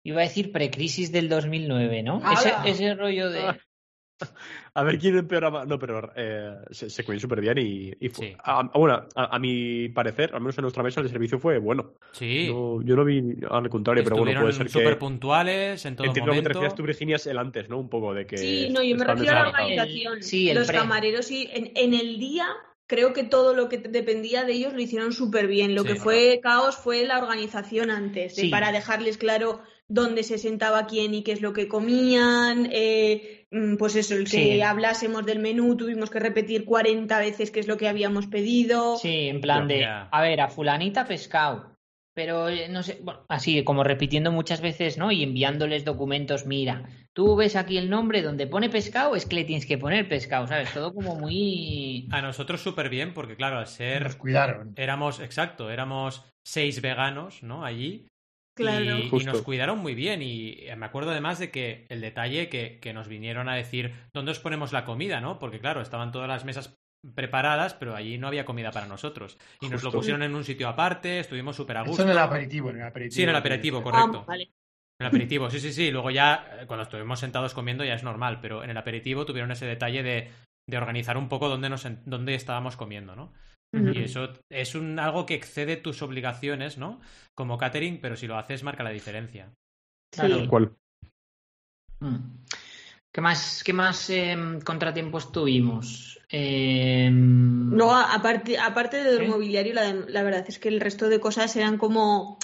[0.04, 2.22] iba a decir precrisis del 2009, ¿no?
[2.32, 3.60] Ese, ese rollo de...
[4.76, 5.66] A ver quién empeoraba.
[5.66, 8.36] No, pero eh, se, se comió súper bien y, fue.
[8.44, 11.94] A, bueno, a, mi parecer, al menos en nuestra mesa, el servicio fue bueno.
[12.12, 12.48] Sí.
[12.48, 14.74] yo no vi al contrario, pero bueno, puede ser que.
[14.74, 16.50] súper puntuales en todo Entiendo momento.
[16.50, 17.78] que te refieres tú, Virginia, el antes, ¿no?
[17.80, 18.38] Un poco de que.
[18.38, 20.24] Sí, no, yo me refiero a la organización.
[20.24, 21.50] sí, Los camareros, sí.
[21.54, 22.48] En, el día
[22.88, 25.76] creo que todo lo que dependía de ellos lo hicieron súper bien.
[25.76, 31.14] Lo que fue caos fue la organización antes, para dejarles claro dónde se sentaba quién
[31.14, 32.70] y qué es lo que comían.
[32.72, 33.43] Eh,
[33.78, 37.78] pues eso, el que hablásemos del menú, tuvimos que repetir 40 veces qué es lo
[37.78, 38.98] que habíamos pedido.
[38.98, 41.74] Sí, en plan de, a ver, a fulanita pescado.
[42.16, 45.12] Pero eh, no sé, así como repitiendo muchas veces, ¿no?
[45.12, 49.46] Y enviándoles documentos, mira, tú ves aquí el nombre donde pone pescado, es que le
[49.46, 50.72] tienes que poner pescado, ¿sabes?
[50.74, 52.08] Todo como muy...
[52.12, 54.04] A nosotros súper bien, porque claro, al ser...
[54.04, 54.74] Nos cuidaron.
[54.76, 57.66] Éramos, exacto, éramos seis veganos, ¿no?
[57.66, 58.08] Allí.
[58.56, 59.00] Claro.
[59.00, 60.22] Y, nos cuidaron muy bien.
[60.22, 64.32] Y me acuerdo además de que el detalle que, que, nos vinieron a decir dónde
[64.32, 65.40] os ponemos la comida, ¿no?
[65.40, 66.78] Porque claro, estaban todas las mesas
[67.16, 69.38] preparadas, pero allí no había comida para nosotros.
[69.62, 72.02] Y nos lo pusieron en un sitio aparte, estuvimos súper a gusto.
[72.02, 73.16] Eso en el aperitivo, en el aperitivo.
[73.16, 74.26] Sí, en el aperitivo, correcto.
[74.30, 75.92] En el aperitivo, sí, sí, sí.
[75.92, 79.52] Luego ya, eh, cuando estuvimos sentados comiendo ya es normal, pero en el aperitivo tuvieron
[79.52, 80.32] ese detalle de,
[80.70, 83.34] de organizar un poco dónde, nos, dónde estábamos comiendo, ¿no?
[83.74, 87.02] Y eso es un, algo que excede tus obligaciones, ¿no?
[87.34, 89.52] Como catering, pero si lo haces marca la diferencia.
[90.12, 90.48] Claro.
[90.48, 90.76] ¿Cuál?
[92.00, 92.44] Mm.
[93.12, 96.20] ¿Qué más, qué más em, contratiempos tuvimos?
[96.36, 97.12] Eh...
[97.12, 102.38] Luego, aparte, aparte del mobiliario, la, verdad es que el resto de cosas eran como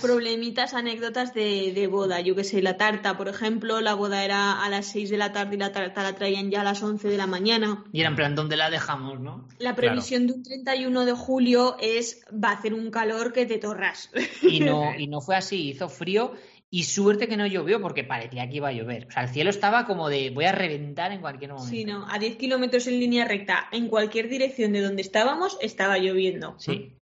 [0.00, 2.20] problemitas, anécdotas de, boda.
[2.20, 5.32] Yo que sé, la tarta, por ejemplo, la boda era a las 6 de la
[5.32, 7.84] tarde y la tarta la traían ya a las 11 de la mañana.
[7.92, 9.46] Y era en plan, ¿dónde la dejamos, no?
[9.58, 13.58] La previsión de un 31 de julio es, va a hacer un calor que te
[13.58, 14.10] torras.
[14.42, 16.32] Y no, y no fue así, hizo frío
[16.74, 19.06] y suerte que no llovió porque parecía que iba a llover.
[19.06, 21.70] O sea, el cielo estaba como de voy a reventar en cualquier momento.
[21.70, 25.98] Sí, no, a 10 kilómetros en línea recta, en cualquier dirección de donde estábamos, estaba
[25.98, 26.58] lloviendo.
[26.58, 26.96] Sí.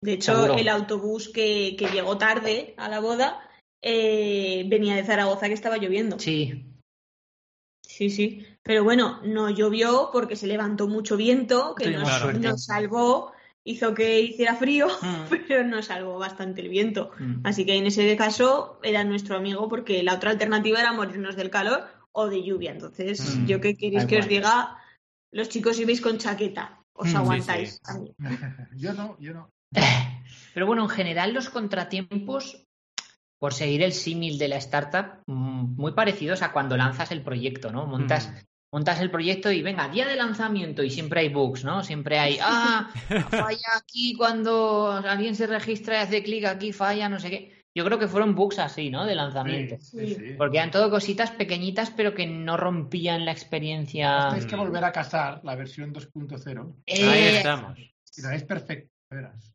[0.00, 3.40] De hecho, el autobús que, llegó tarde a la boda
[3.82, 6.20] eh, venía de Zaragoza que estaba lloviendo.
[6.20, 6.64] Sí.
[7.84, 8.46] Sí, sí.
[8.62, 13.32] Pero bueno, no llovió porque se levantó mucho viento que nos salvó
[13.64, 15.34] hizo que hiciera frío, mm.
[15.48, 17.10] pero nos salvó bastante el viento.
[17.18, 17.40] Mm.
[17.44, 21.50] Así que en ese caso era nuestro amigo porque la otra alternativa era morirnos del
[21.50, 22.72] calor o de lluvia.
[22.72, 23.46] Entonces, mm.
[23.46, 24.76] yo qué queréis que os diga,
[25.30, 27.80] los chicos ibais con chaqueta, os aguantáis.
[28.76, 29.50] yo no, yo no.
[30.54, 32.66] Pero bueno, en general los contratiempos,
[33.38, 37.86] por seguir el símil de la startup, muy parecidos a cuando lanzas el proyecto, ¿no?
[37.86, 38.30] Montas
[38.72, 41.84] montas el proyecto y venga, día de lanzamiento y siempre hay bugs, ¿no?
[41.84, 42.90] Siempre hay, ah,
[43.28, 47.62] falla aquí cuando alguien se registra y hace clic aquí, falla, no sé qué.
[47.74, 49.06] Yo creo que fueron bugs así, ¿no?
[49.06, 49.76] De lanzamiento.
[49.80, 54.28] Sí, sí, Porque eran todo cositas pequeñitas, pero que no rompían la experiencia.
[54.28, 56.74] Tenéis que volver a casar la versión 2.0.
[56.84, 57.78] Eh, Ahí estamos.
[57.78, 58.91] Y la es perfecta.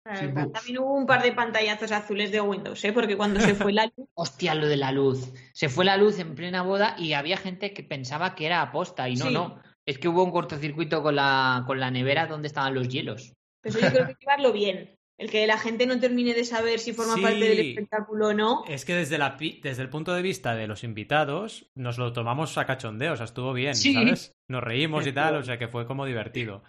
[0.04, 2.94] También hubo un par de pantallazos azules de Windows, ¿eh?
[2.94, 4.08] porque cuando se fue la luz.
[4.14, 5.34] Hostia, lo de la luz.
[5.54, 9.10] Se fue la luz en plena boda y había gente que pensaba que era aposta
[9.10, 9.62] y no, no.
[9.86, 13.34] Es que hubo un cortocircuito con la, con la nevera donde estaban los hielos.
[13.62, 14.98] Pero yo creo que hay que llevarlo bien.
[15.18, 18.64] El que la gente no termine de saber si forma parte del espectáculo o no.
[18.68, 22.56] Es que desde, la, desde el punto de vista de los invitados, nos lo tomamos
[22.60, 24.36] a cachondeo, o sea, estuvo bien, ¿sabes?
[24.48, 26.64] Nos reímos y tal, o sea que fue como divertido.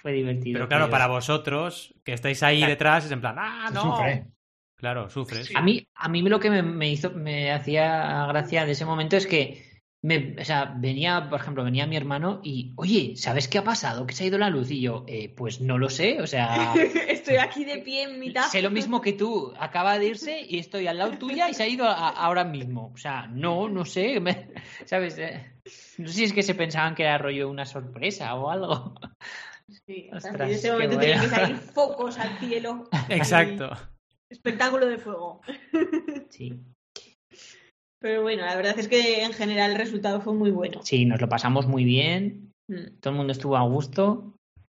[0.00, 0.56] Fue divertido.
[0.56, 3.98] Pero claro, para vosotros, que estáis ahí detrás, es en plan, ¡ah, no!
[4.76, 5.54] Claro, sufres.
[5.54, 9.26] A mí, a mí lo que me, hizo, me hacía gracia de ese momento es
[9.26, 13.64] que me, o sea, venía, por ejemplo, venía mi hermano y, oye, ¿sabes qué ha
[13.64, 14.06] pasado?
[14.06, 14.70] ¿Que se ha ido la luz?
[14.70, 16.72] Y yo, eh, pues no lo sé, o sea...
[17.20, 18.46] estoy aquí de pie en mitad.
[18.48, 21.62] Sé lo mismo que tú, acaba de irse y estoy al lado tuya y se
[21.62, 22.90] ha ido ahora mismo.
[22.94, 24.20] O sea, no, no sé,
[24.86, 25.18] ¿sabes?
[25.18, 25.52] Eh,
[25.98, 28.94] no sé si es que se pensaban que era rollo una sorpresa o algo.
[29.86, 32.88] Sí, en ese momento tienen que salir focos al cielo.
[33.08, 33.70] Exacto.
[34.28, 35.40] Espectáculo de fuego.
[36.30, 36.60] Sí.
[38.00, 40.80] Pero bueno, la verdad es que en general el resultado fue muy bueno.
[40.82, 42.52] Sí, nos lo pasamos muy bien.
[42.68, 42.98] Mm.
[43.00, 44.36] Todo el mundo estuvo a gusto.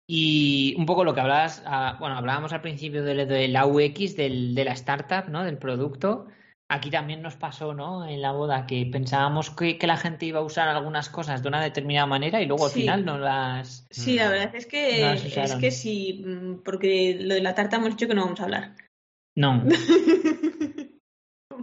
[0.07, 4.55] Y un poco lo que hablabas, ah, bueno, hablábamos al principio de, la UX, del,
[4.55, 5.45] de la startup, ¿no?
[5.45, 6.29] Del producto.
[6.73, 8.07] Aquí también nos pasó, ¿no?
[8.07, 11.61] En la boda que pensábamos que, la gente iba a usar algunas cosas de una
[11.61, 13.89] determinada manera y luego al final no las.
[13.91, 17.91] Sí, la verdad es que, es que sí, mm, porque lo de la tarta hemos
[17.91, 18.77] dicho que no vamos a hablar.
[19.35, 19.65] No.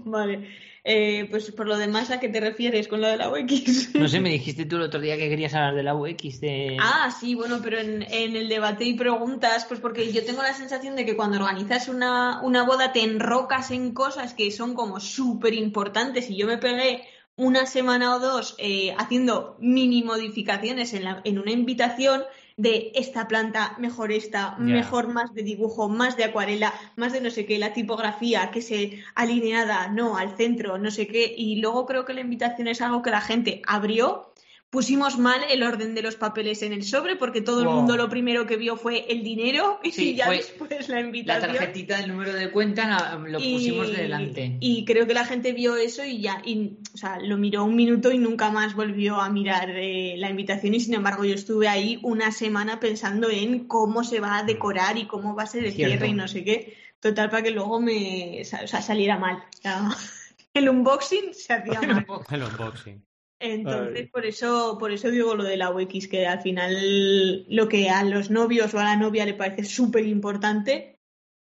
[0.04, 0.50] vale.
[0.90, 3.94] Eh, pues por lo demás, ¿a qué te refieres con lo de la UX?
[3.94, 6.40] No sé, me dijiste tú el otro día que querías hablar de la UX.
[6.40, 6.78] De...
[6.80, 10.96] Ah, sí, bueno, pero en, el debate y preguntas, pues porque yo tengo la sensación
[10.96, 15.54] de que cuando organizas una, una boda te enrocas en cosas que son como súper
[15.56, 17.04] importantes y yo me pegué
[17.36, 22.24] una semana o dos eh, haciendo mini modificaciones en, la, en una invitación
[22.58, 27.30] de esta planta, mejor esta, mejor más de dibujo, más de acuarela, más de no
[27.30, 31.34] sé qué, la tipografía, que se alineada, no, al centro, no sé qué.
[31.38, 34.34] Y luego creo que la invitación es algo que la gente abrió
[34.70, 38.10] pusimos mal el orden de los papeles en el sobre porque todo el mundo lo
[38.10, 41.54] primero que vio fue el dinero y ya después la invitación.
[41.54, 44.58] La tarjetita del número de cuenta lo pusimos delante.
[44.60, 47.76] Y creo que la gente vio eso y ya, y, o sea, lo miró un
[47.76, 51.68] minuto y nunca más volvió a mirar eh, la invitación y sin embargo yo estuve
[51.68, 55.64] ahí una semana pensando en cómo se va a decorar y cómo va a ser
[55.66, 56.76] el cierre y no sé qué.
[57.00, 59.44] Total, para que luego me saliera mal.
[60.54, 62.06] el unboxing se hacía mal.
[62.32, 63.07] El unboxing.
[63.40, 67.90] Entonces, por eso, por eso digo lo de la UX, que al final lo que
[67.90, 71.00] a los novios o a la novia le parece súper importante,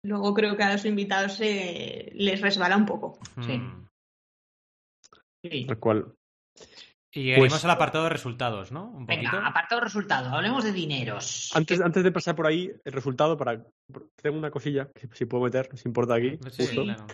[0.04, 3.20] luego creo que a los invitados les resbala un poco.
[3.46, 3.62] Sí.
[5.44, 5.68] sí.
[5.80, 6.14] cual.
[7.12, 8.90] Y pues, iremos al apartado de resultados, ¿no?
[8.90, 11.52] Un Venga, apartado de resultados, hablemos de dineros.
[11.56, 13.64] Antes, antes de pasar por ahí, el resultado, para
[14.22, 16.38] tengo una cosilla que si puedo meter, si importa aquí.
[16.52, 17.06] Sí, Claro.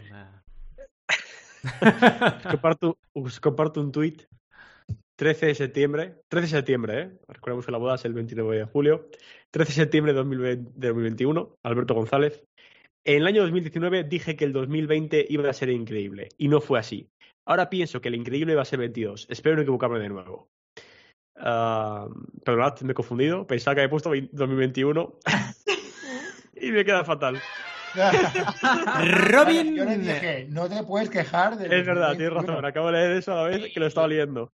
[2.50, 2.98] comparto,
[3.40, 4.24] comparto un tuit
[5.22, 7.12] 13 de septiembre, 13 de septiembre, ¿eh?
[7.28, 9.08] recordemos que la boda es el 29 de julio,
[9.52, 12.44] 13 de septiembre de 2021, Alberto González.
[13.06, 16.80] En el año 2019 dije que el 2020 iba a ser increíble y no fue
[16.80, 17.08] así.
[17.46, 19.28] Ahora pienso que el increíble va a ser 22.
[19.30, 20.50] Espero no equivocarme de nuevo.
[21.36, 22.10] Uh,
[22.44, 23.46] perdonad, me he confundido.
[23.46, 25.20] Pensaba que había puesto 2021
[26.56, 27.40] y me queda fatal.
[29.30, 29.76] Robin.
[29.76, 31.66] Yo le dije, no te puedes quejar de.
[31.66, 32.66] Es verdad, tienes razón.
[32.66, 34.52] Acabo de leer eso a la vez que lo estaba leyendo.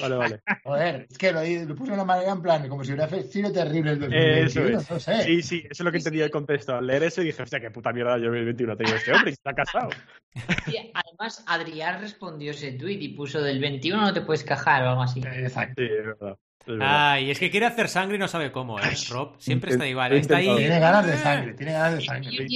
[0.00, 0.40] Vale, vale.
[0.64, 3.52] Joder, es que lo, lo puse de una manera en plan, como si hubiera sido
[3.52, 5.08] terrible el 2021, eso es.
[5.08, 6.76] no Sí, sí, eso es lo que entendía el contexto.
[6.76, 9.30] Al leer eso y dije, hostia, qué puta mierda yo 2021 ha tenido este hombre,
[9.30, 9.90] está casado.
[10.94, 15.02] además, Adrián respondió ese tweet y puso del 21 no te puedes quejar o algo
[15.02, 15.20] así.
[15.20, 15.74] Exacto.
[15.76, 16.36] Sí, es verdad.
[16.80, 18.82] Ah, y es que quiere hacer sangre y no sabe cómo, ¿eh?
[19.10, 20.12] Rob siempre está igual.
[20.12, 20.56] Está ahí.
[20.56, 22.46] Tiene ganas de sangre, tiene ganas de sangre.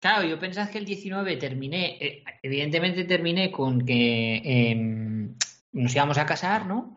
[0.00, 5.28] Claro, yo pensaba que el 19 terminé, eh, evidentemente terminé con que eh,
[5.72, 6.96] nos íbamos a casar, ¿no?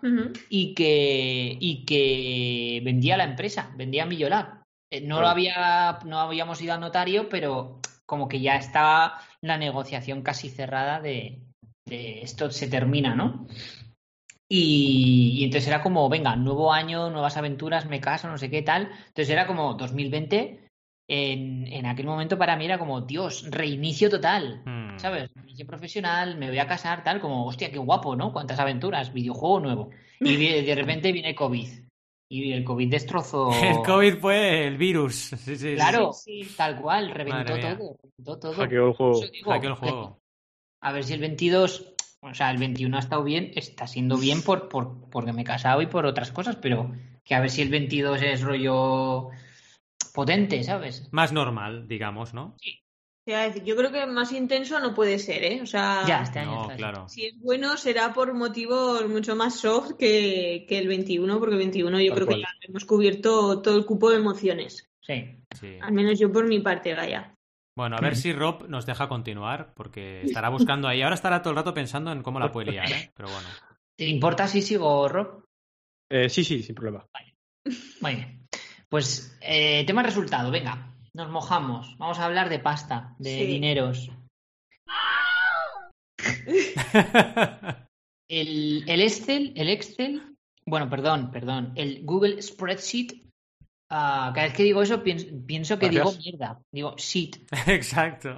[0.50, 4.64] y, que, y que vendía la empresa, vendía Millolab.
[4.92, 9.58] Eh, no lo había, no habíamos ido a notario, pero como que ya estaba la
[9.58, 11.42] negociación casi cerrada de,
[11.88, 13.48] esto se termina, ¿no?
[14.48, 18.92] Y, entonces era como, venga, nuevo año, nuevas aventuras, me caso, no sé qué tal.
[19.08, 20.68] Entonces era como 2020
[21.08, 24.75] en, en, aquel momento para mí era como, Dios, reinicio total, hmm.
[24.98, 25.30] ¿Sabes?
[25.36, 28.32] Reinicio profesional, me voy a casar, tal, como, hostia, qué guapo, ¿no?
[28.32, 29.90] Cuántas aventuras, videojuego nuevo.
[30.20, 31.68] Y de, repente viene COVID.
[32.28, 33.52] Y el COVID destrozó.
[33.62, 35.16] El COVID fue el virus.
[35.16, 36.12] Sí, sí, claro,
[36.58, 37.98] tal cual, reventó todo.
[38.02, 38.54] Reventó todo.
[38.54, 39.22] Hackeó el juego.
[39.46, 40.20] Hackeó el juego.
[40.82, 44.42] A ver si el 22, o sea, el 21 ha estado bien, está siendo bien
[44.42, 46.92] por, por, porque me he casado y por otras cosas, pero
[47.24, 49.30] que a ver si el 22 es rollo
[50.14, 51.08] potente, ¿sabes?
[51.12, 52.56] Más normal, digamos, ¿no?
[52.60, 52.85] Sí.
[53.26, 55.62] Yo creo que más intenso no puede ser, ¿eh?
[55.62, 56.44] O sea, ya, este
[56.78, 57.10] claro.
[57.10, 62.02] si es bueno será por motivos mucho más soft que, el 21, porque el 21
[62.02, 64.88] yo creo que ya hemos cubierto todo el cupo de emociones.
[65.02, 65.38] Sí.
[65.60, 65.78] sí.
[65.82, 67.36] Al menos yo por mi parte, Gaia.
[67.76, 71.02] Bueno, a ver si Rob nos deja continuar, porque estará buscando ahí.
[71.02, 73.12] Ahora estará todo el rato pensando en cómo la puede liar, ¿eh?
[73.16, 73.48] Pero bueno.
[73.98, 75.46] ¿Te importa si sigo, Rob?
[76.10, 77.06] Eh, sí, sí, sin problema.
[77.12, 77.36] Vale.
[78.02, 78.48] Muy bien.
[78.88, 81.98] Pues eh, tema resultado, venga, nos mojamos.
[81.98, 84.12] Vamos a hablar de pasta, de dineros.
[88.30, 90.36] el, el Excel, el Excel,
[90.66, 93.26] bueno, perdón, perdón, el Google Spreadsheet
[93.90, 96.60] Ah, cada vez que digo eso pienso, que digo mierda.
[96.72, 97.38] Digo shit.
[97.68, 98.36] Exacto.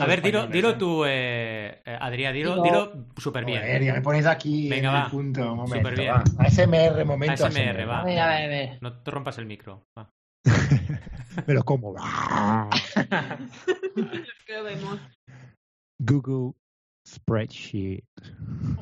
[0.00, 0.76] A ver, dilo, dilo ¿eh?
[0.76, 3.62] tú, eh, eh, Adrián, dilo, dilo súper bien.
[3.62, 5.08] A ya me ponéis aquí Venga, va.
[5.08, 5.54] punto.
[5.54, 6.14] momento, super bien.
[6.38, 7.46] ASMR, momento.
[7.46, 8.00] ASMR, va.
[8.00, 8.78] A ver, a ver, a ver.
[8.80, 9.86] No te rompas el micro.
[9.96, 10.10] Va.
[11.46, 11.92] Pero ¿cómo?
[11.94, 12.68] va?
[15.98, 16.54] Google
[17.06, 18.04] Spreadsheet.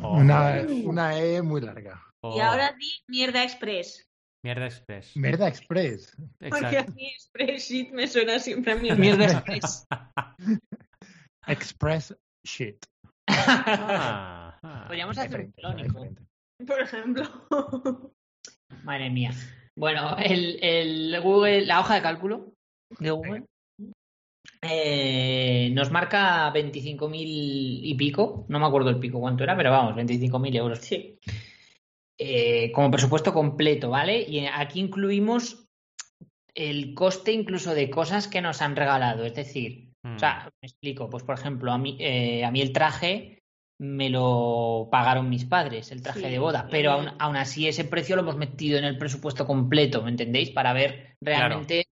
[0.02, 0.18] Oh.
[0.18, 2.02] Una, una E muy larga.
[2.22, 4.08] Y ahora di mierda express.
[4.44, 5.16] Mierda Express.
[5.16, 6.16] Mierda Express.
[6.38, 8.90] Porque a mí Express Sheet me suena siempre a mí.
[8.92, 9.86] Mierda Express.
[11.48, 12.86] Express Sheet.
[13.28, 14.84] Ah, ah.
[14.86, 16.06] Podríamos hacer un clónico.
[16.66, 18.14] Por ejemplo.
[18.84, 19.32] Madre mía.
[19.78, 22.52] Bueno, el, el Google, la hoja de cálculo
[22.98, 23.44] de Google
[24.60, 28.44] eh, nos marca 25.000 y pico.
[28.48, 30.78] No me acuerdo el pico cuánto era, pero vamos, 25.000 euros.
[30.80, 31.18] Sí.
[32.18, 34.20] Eh, como presupuesto completo, ¿vale?
[34.20, 35.68] Y aquí incluimos
[36.54, 39.24] el coste incluso de cosas que nos han regalado.
[39.24, 40.50] Es decir, o sea, mm.
[40.60, 43.37] me explico, pues por ejemplo, a mí, eh, a mí el traje
[43.78, 48.22] me lo pagaron mis padres, el traje de boda, pero aún, así ese precio lo
[48.22, 50.50] hemos metido en el presupuesto completo, ¿me entendéis?
[50.50, 51.86] Para ver realmente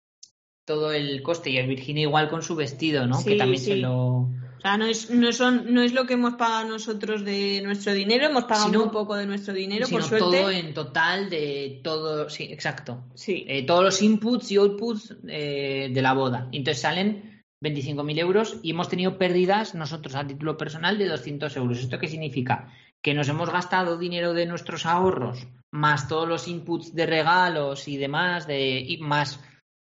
[0.64, 1.51] todo el coste.
[1.51, 3.22] Y el Virginia igual con su vestido, ¿no?
[3.22, 4.30] que también se lo
[4.64, 8.26] sea, no es, no, son, no es lo que hemos pagado nosotros de nuestro dinero,
[8.26, 10.24] hemos pagado un poco de nuestro dinero, por suerte.
[10.24, 13.05] todo en total de todo, sí, exacto.
[13.14, 13.45] Sí.
[13.47, 16.49] Eh, todos los inputs y outputs eh, de la boda.
[16.51, 17.34] Entonces salen
[17.65, 21.81] 25.000 euros y hemos tenido pérdidas nosotros a título personal de 200 euros.
[21.81, 22.73] ¿Esto qué significa?
[23.03, 27.97] Que nos hemos gastado dinero de nuestros ahorros, más todos los inputs de regalos y
[27.97, 29.41] demás, de, y más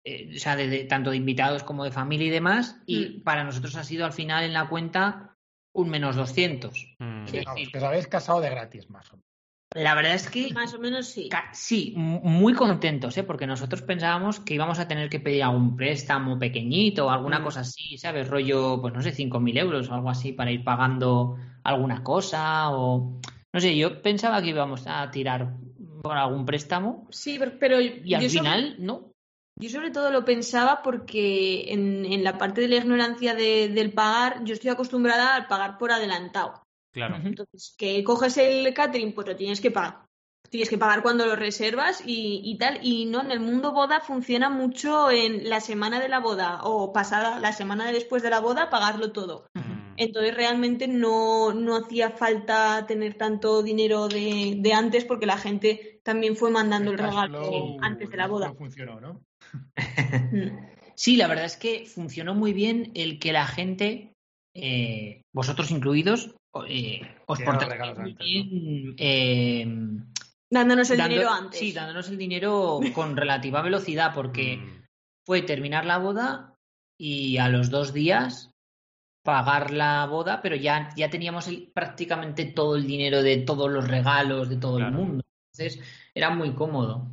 [0.06, 3.24] eh, o sea, de, tanto de invitados como de familia y demás, y mm.
[3.24, 5.36] para nosotros ha sido al final en la cuenta
[5.74, 6.96] un menos 200.
[7.00, 7.26] Mm.
[7.26, 9.35] que os habéis casado de gratis, más o menos.
[9.76, 10.54] La verdad es que.
[10.54, 11.30] Más o menos sí.
[11.52, 13.24] Sí, muy contentos, ¿eh?
[13.24, 17.44] porque nosotros pensábamos que íbamos a tener que pedir algún préstamo pequeñito o alguna mm.
[17.44, 18.30] cosa así, ¿sabes?
[18.30, 23.20] Rollo, pues no sé, 5.000 euros o algo así para ir pagando alguna cosa o.
[23.52, 25.58] No sé, yo pensaba que íbamos a tirar
[26.02, 27.06] por algún préstamo.
[27.12, 27.82] Sí, pero.
[27.82, 29.12] Y al final, no.
[29.58, 34.54] Yo sobre todo lo pensaba porque en, la parte de la ignorancia del pagar, yo
[34.54, 36.65] estoy acostumbrada a pagar por adelantado.
[36.96, 37.18] Claro.
[37.22, 40.06] Entonces, que coges el catering, pues lo tienes que pagar.
[40.50, 42.80] Tienes que pagar cuando lo reservas y, tal.
[42.82, 46.94] Y no, en el mundo boda funciona mucho en la semana de la boda o
[46.94, 49.48] pasada, la semana después de la boda, pagarlo todo.
[49.98, 56.00] Entonces realmente no, no hacía falta tener tanto dinero de, de, antes porque la gente
[56.04, 58.54] también fue mandando el, regalo antes de la boda.
[58.54, 59.22] funcionó, ¿no?
[60.96, 64.14] sí, la verdad es que funcionó muy bien el que la gente,
[64.54, 66.36] eh, vosotros incluidos,
[66.68, 68.96] eh, os portáis muy bien.
[68.98, 70.06] Em,
[70.50, 71.60] dándonos el dinero antes.
[71.60, 74.86] Sí, dándonos el dinero con relativa velocidad, porque mm.
[75.26, 76.56] fue terminar la boda
[76.98, 78.52] y a los dos días
[79.26, 84.50] pagar la boda, pero ya, ya teníamos prácticamente todo el dinero de todos los regalos
[84.50, 85.24] de todo el mundo.
[85.52, 85.84] Entonces
[86.14, 87.08] era muy cómodo.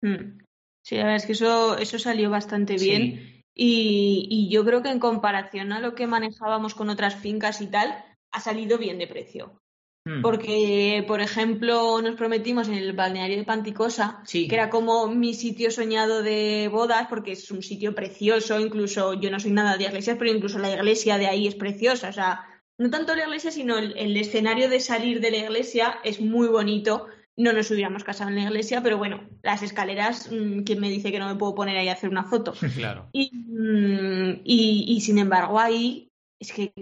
[0.00, 0.38] Mm.
[0.84, 3.42] Sí, la verdad es que eso, eso salió bastante bien.
[3.54, 7.66] Y, y, yo creo que en comparación a lo que manejábamos con otras fincas y
[7.66, 7.94] tal,
[8.32, 9.60] ha salido bien de precio.
[10.04, 10.20] Hmm.
[10.20, 15.70] Porque, por ejemplo, nos prometimos en el balneario de Panticosa, que era como mi sitio
[15.70, 20.16] soñado de bodas, porque es un sitio precioso, incluso yo no soy nada de iglesias,
[20.18, 22.08] pero incluso la iglesia de ahí es preciosa.
[22.08, 22.44] O sea,
[22.78, 27.06] no tanto la iglesia, sino el escenario de salir de la iglesia es muy bonito
[27.36, 31.10] no nos hubiéramos casado en la iglesia, pero bueno, las escaleras, mm, ¿quién me dice
[31.10, 32.52] que no me puedo poner ahí a hacer una foto?
[32.76, 33.08] Claro.
[33.14, 36.10] Mm, y, y, sin embargo, ahí,
[36.40, 36.72] es que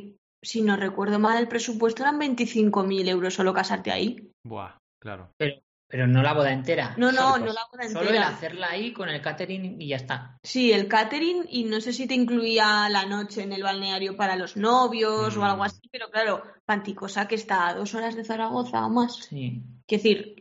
[0.42, 4.32] si no recuerdo mal, el presupuesto eran 25.000 euros solo casarte ahí.
[4.44, 5.32] Buah, claro.
[5.36, 6.94] Pero, pero no la boda entera.
[6.96, 8.04] No, no, no la boda entera.
[8.04, 10.38] Solo el hacerla ahí con el catering y ya está.
[10.42, 14.36] Sí, el catering y no sé si te incluía la noche en el balneario para
[14.36, 15.66] los novios o algo mm.
[15.66, 19.16] así, pero claro, Panticosa que está a dos horas de Zaragoza o más.
[19.16, 19.62] Sí.
[19.96, 20.36] Es decir,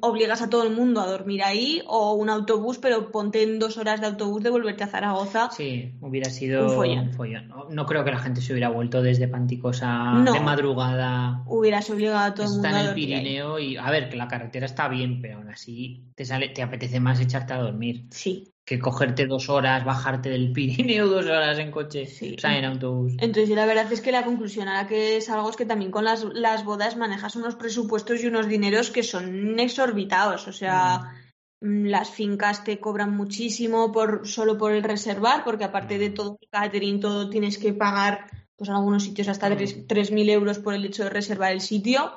[0.00, 3.76] obligas a todo el mundo a dormir ahí o un autobús, pero ponte en dos
[3.76, 5.50] horas de autobús de volverte a Zaragoza.
[5.50, 7.52] Sí, hubiera sido un follón.
[7.70, 11.42] No, creo que la gente se hubiera vuelto desde Panticosa de madrugada.
[11.46, 12.68] Hubieras obligado a todo el mundo.
[12.68, 16.04] Está en el Pirineo y, a ver, que la carretera está bien, pero aún así
[16.14, 18.06] te, sale, te apetece más echarte a dormir.
[18.10, 22.64] Sí que cogerte dos horas, bajarte del Pirineo dos horas en coche, o sea, en
[22.64, 23.12] autobús.
[23.18, 25.90] Entonces, la verdad es que la conclusión a la que es algo es que también
[25.90, 30.48] con las, las bodas manejas unos presupuestos y unos dineros que son exorbitados.
[30.48, 31.24] O sea, mm.
[31.64, 36.14] Mm, las fincas te cobran muchísimo por solo por el reservar, porque aparte de mm.
[36.14, 40.74] todo el catering, todo tienes que pagar pues en algunos sitios hasta 3.000 euros por
[40.74, 42.12] el hecho de reservar el sitio.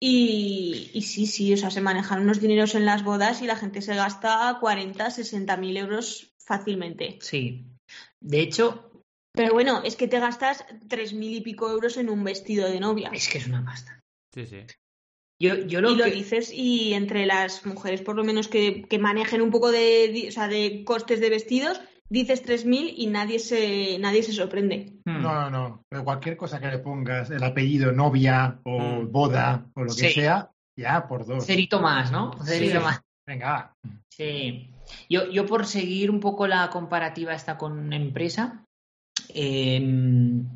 [0.00, 3.56] Y, y, sí, sí, o sea, se manejan unos dineros en las bodas y la
[3.56, 7.18] gente se gasta 40, 60 mil euros fácilmente.
[7.20, 7.66] Sí.
[8.20, 9.02] De hecho.
[9.32, 12.80] Pero bueno, es que te gastas tres mil y pico euros en un vestido de
[12.80, 13.10] novia.
[13.12, 14.00] Es que es una pasta.
[14.34, 14.64] Sí, sí.
[15.40, 18.98] Yo, yo lo y lo dices, y entre las mujeres, por lo menos que, que
[18.98, 23.98] manejen un poco de, o sea, de costes de vestidos, dices 3.000 y nadie se,
[23.98, 24.94] nadie se sorprende.
[25.04, 25.22] Hmm.
[25.22, 25.84] No, no, no.
[25.88, 29.12] Pero cualquier cosa que le pongas, el apellido novia o hmm.
[29.12, 31.44] boda o lo que sea, ya por dos.
[31.44, 32.32] Cerito más, ¿no?
[32.44, 33.00] Cerito más.
[33.26, 33.74] Venga.
[34.08, 34.70] Sí.
[35.08, 38.64] Yo, yo por seguir un poco la comparativa esta con empresa,
[39.28, 40.48] em,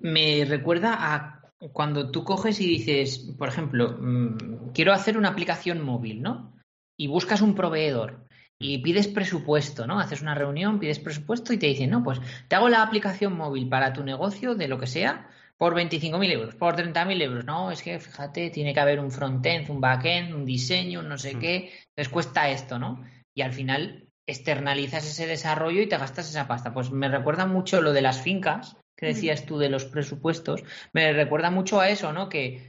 [0.00, 5.82] me recuerda a cuando tú coges y dices, por ejemplo, mm, quiero hacer una aplicación
[5.82, 6.52] móvil, ¿no?
[6.96, 8.27] Y buscas un proveedor
[8.58, 10.00] y pides presupuesto, ¿no?
[10.00, 13.68] Haces una reunión, pides presupuesto y te dicen, no, pues te hago la aplicación móvil
[13.68, 17.44] para tu negocio, de lo que sea, por 25.000 euros, por 30.000 euros.
[17.44, 21.18] No, es que fíjate, tiene que haber un frontend, un backend, un diseño, un no
[21.18, 21.40] sé hmm.
[21.40, 23.04] qué, les cuesta esto, ¿no?
[23.34, 26.74] Y al final externalizas ese desarrollo y te gastas esa pasta.
[26.74, 29.14] Pues me recuerda mucho lo de las fincas, que hmm.
[29.14, 32.28] decías tú de los presupuestos, me recuerda mucho a eso, ¿no?
[32.28, 32.68] Que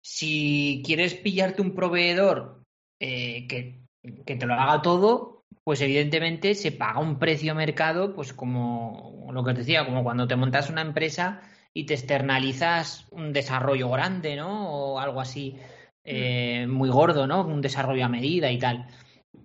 [0.00, 2.62] si quieres pillarte un proveedor
[3.00, 3.83] eh, que,
[4.26, 9.44] que te lo haga todo, pues evidentemente se paga un precio mercado, pues como lo
[9.44, 11.40] que te decía, como cuando te montas una empresa
[11.72, 14.68] y te externalizas un desarrollo grande, ¿no?
[14.70, 15.56] O algo así
[16.04, 17.46] eh, muy gordo, ¿no?
[17.46, 18.86] Un desarrollo a medida y tal.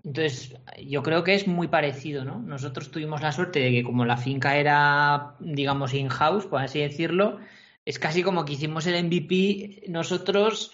[0.03, 0.55] Entonces,
[0.85, 2.39] yo creo que es muy parecido, ¿no?
[2.39, 7.39] Nosotros tuvimos la suerte de que como la finca era, digamos, in-house, por así decirlo,
[7.85, 10.71] es casi como que hicimos el MVP nosotros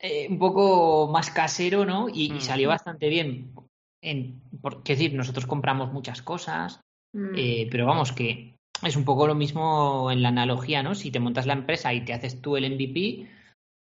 [0.00, 2.08] eh, un poco más casero, ¿no?
[2.12, 2.40] Y, mm.
[2.40, 3.52] salió bastante bien.
[4.02, 6.80] En, por, decir, nosotros compramos muchas cosas,
[7.14, 7.34] mm.
[7.36, 10.94] eh, pero vamos, que es un poco lo mismo en la analogía, ¿no?
[10.94, 13.28] Si te montas la empresa y te haces tú el MVP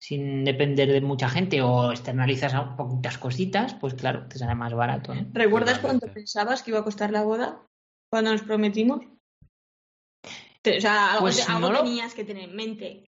[0.00, 5.14] sin depender de mucha gente o externalizas poquitas cositas, pues claro, te sale más barato.
[5.14, 5.26] ¿no?
[5.32, 7.66] ¿Recuerdas cuánto pensabas que iba a costar la boda
[8.10, 9.00] cuando nos prometimos?
[10.24, 13.05] O sea, algo, pues tenías que tener en mente.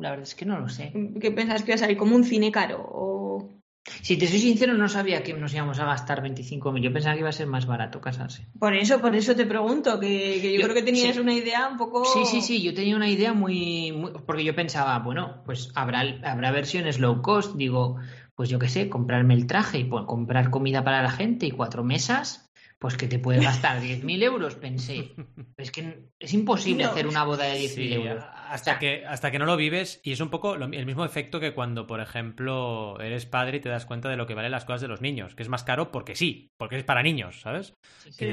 [0.00, 0.92] La verdad es que no lo sé.
[1.20, 2.82] ¿Qué pensabas que iba a salir como un cine caro?
[2.82, 3.60] O...
[4.02, 6.82] Si te soy sincero, no sabía que nos íbamos a gastar 25.000.
[6.82, 8.46] Yo pensaba que iba a ser más barato casarse.
[8.58, 12.04] Por eso, por eso te pregunto, que, yo, creo que tenías una idea un poco.
[12.04, 13.92] Sí, sí, sí, yo tenía una idea muy,
[14.26, 17.56] Porque yo pensaba, bueno, pues habrá, habrá versiones low cost.
[17.56, 17.96] Digo,
[18.34, 21.50] pues yo qué sé, comprarme el traje y pues, comprar comida para la gente y
[21.50, 22.49] cuatro mesas
[22.80, 25.12] pues que te puede gastar 10.000 euros, pensé.
[25.58, 28.24] Es que es imposible hacer una boda de 10.000 euros.
[28.48, 31.52] Hasta, que, hasta que no lo vives, y es un poco el mismo efecto que
[31.52, 34.80] cuando, por ejemplo, eres padre y te das cuenta de lo que valen las cosas
[34.80, 37.74] de los niños, que es más caro porque sí, porque es para niños, ¿sabes?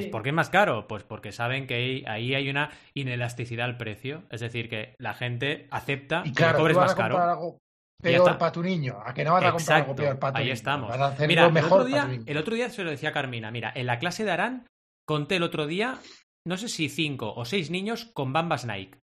[0.10, 0.88] ¿Por qué es más caro?
[0.88, 5.68] Pues porque saben que ahí hay una inelasticidad al precio, es decir, que la gente
[5.72, 7.60] acepta que cobres más caro
[8.02, 10.52] peor para tu niño, a que no vas a comprar algo peor para tu Ahí
[10.52, 10.91] estamos.
[11.28, 14.00] mira, mejor el, otro día, el otro día se lo decía Carmina, mira, en la
[14.00, 14.68] clase de Arán
[15.06, 16.00] conté el otro día,
[16.45, 19.00] no sé si cinco o seis niños con Bambas Nike.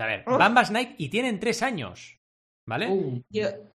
[0.00, 0.38] A ver, oh.
[0.38, 2.16] Bambas Nike y tienen tres años.
[2.68, 2.88] ¿Vale?
[2.88, 3.22] Uh,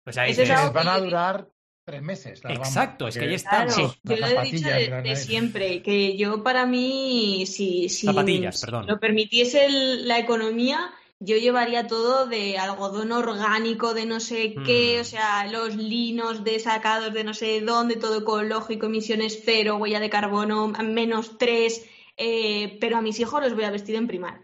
[0.04, 0.34] pues ahí
[0.72, 1.48] van a durar
[1.84, 2.40] tres meses.
[2.44, 3.98] Exacto, es que ahí estamos.
[4.02, 10.18] yo lo he dicho de, siempre, que yo para mí, si, si lo permitiese la
[10.18, 15.00] economía, yo llevaría todo de algodón orgánico, de no sé qué, mm.
[15.00, 20.00] o sea, los linos de sacados de no sé dónde, todo ecológico, emisiones cero, huella
[20.00, 21.86] de carbono menos tres,
[22.16, 24.40] eh, pero a mis hijos los voy a vestir en primar.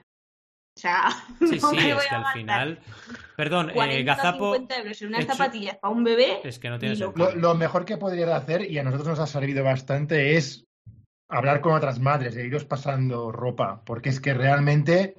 [0.76, 1.10] O sea,
[1.40, 2.80] sí, sí, es que al final.
[3.36, 4.54] Perdón, eh, Gazapo.
[4.54, 6.40] euros en unas zapatillas para un bebé.
[6.44, 9.26] Es que no tiene lo, lo, mejor que podría hacer, y a nosotros nos ha
[9.26, 10.69] servido bastante, es
[11.30, 15.14] hablar con otras madres, de iros pasando ropa, porque es que realmente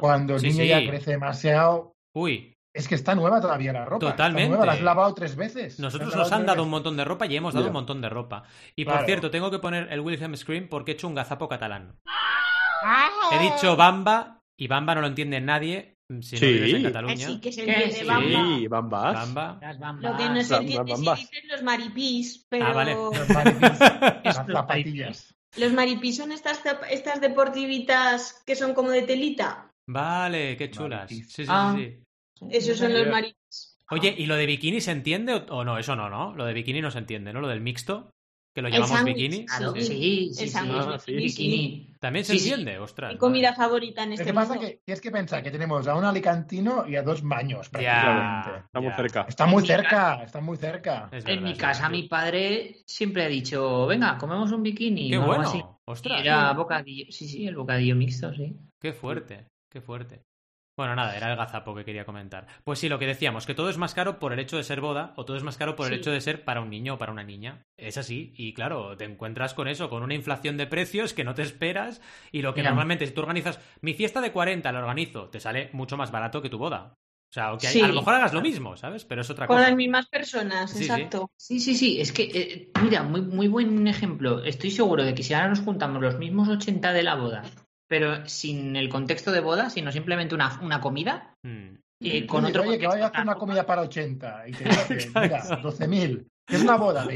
[0.00, 2.56] cuando el niño ya crece demasiado, Uy.
[2.74, 4.12] Es que está nueva todavía la ropa.
[4.12, 4.48] Totalmente.
[4.48, 5.78] nueva, la has lavado tres veces.
[5.78, 8.44] Nosotros nos han dado un montón de ropa y hemos dado un montón de ropa.
[8.74, 11.98] Y por cierto, tengo que poner el Wilhelm Scream porque he hecho un gazapo catalán.
[13.30, 17.26] He dicho Bamba y Bamba no lo entiende nadie si no vives en Cataluña.
[17.26, 18.56] Sí, que se entiende Bamba.
[18.58, 19.34] Sí, Bambas.
[19.34, 20.00] Bamba.
[20.00, 22.66] Lo que no se entiende si dicen los maripís, pero...
[22.66, 22.94] Ah, vale.
[22.94, 23.78] Los maripís,
[24.24, 25.34] las zapatillas.
[25.56, 26.60] Los maripís son estas,
[26.90, 29.70] estas deportivitas que son como de telita.
[29.86, 31.08] Vale, qué chulas.
[31.08, 31.98] Sí, sí, ah, sí.
[32.50, 33.78] Esos son los maripís.
[33.90, 35.78] Oye, ¿y lo de bikini se entiende o no?
[35.78, 36.34] Eso no, ¿no?
[36.34, 37.40] Lo de bikini no se entiende, ¿no?
[37.40, 38.10] Lo del mixto.
[38.54, 39.46] Que lo llamamos bikini.
[39.46, 41.96] sí, sí, sí, sí, bikini.
[41.98, 43.12] También se entiende, ostras.
[43.12, 44.58] Mi comida favorita en este ¿Qué pasa?
[44.58, 48.64] Que tienes que pensar que tenemos a un alicantino y a dos baños, prácticamente.
[48.68, 49.26] está muy cerca.
[49.28, 51.08] Está muy cerca, está muy cerca.
[51.12, 55.10] en mi casa, mi padre siempre ha dicho, venga, comemos un bikini.
[55.10, 56.20] Qué bueno, ostras.
[56.20, 58.56] era bocadillo, sí, sí, el bocadillo mixto, sí.
[58.80, 60.22] Qué fuerte, qué fuerte.
[60.76, 62.46] Bueno, nada, era el gazapo que quería comentar.
[62.64, 64.80] Pues sí, lo que decíamos, que todo es más caro por el hecho de ser
[64.80, 66.98] boda o todo es más caro por el hecho de ser para un niño o
[66.98, 67.62] para una niña.
[67.76, 68.32] Es así.
[68.36, 72.00] Y claro, te encuentras con eso, con una inflación de precios que no te esperas
[72.30, 75.68] y lo que normalmente si tú organizas mi fiesta de 40, la organizo, te sale
[75.72, 76.94] mucho más barato que tu boda.
[76.94, 79.06] O sea, que a lo mejor hagas lo mismo, ¿sabes?
[79.06, 79.58] Pero es otra cosa.
[79.58, 81.30] Con las mismas personas, exacto.
[81.36, 81.98] Sí, sí, sí.
[81.98, 84.44] Es que, eh, mira, muy, muy buen ejemplo.
[84.44, 87.42] Estoy seguro de que si ahora nos juntamos los mismos 80 de la boda
[87.92, 91.36] pero sin el contexto de boda, sino simplemente una, una comida.
[91.42, 91.76] Hmm.
[92.00, 94.64] Y con otro oye, que vaya a hacer una comida para 80 y te
[94.94, 96.26] dice, mira, 12.000.
[96.48, 97.06] Es una boda.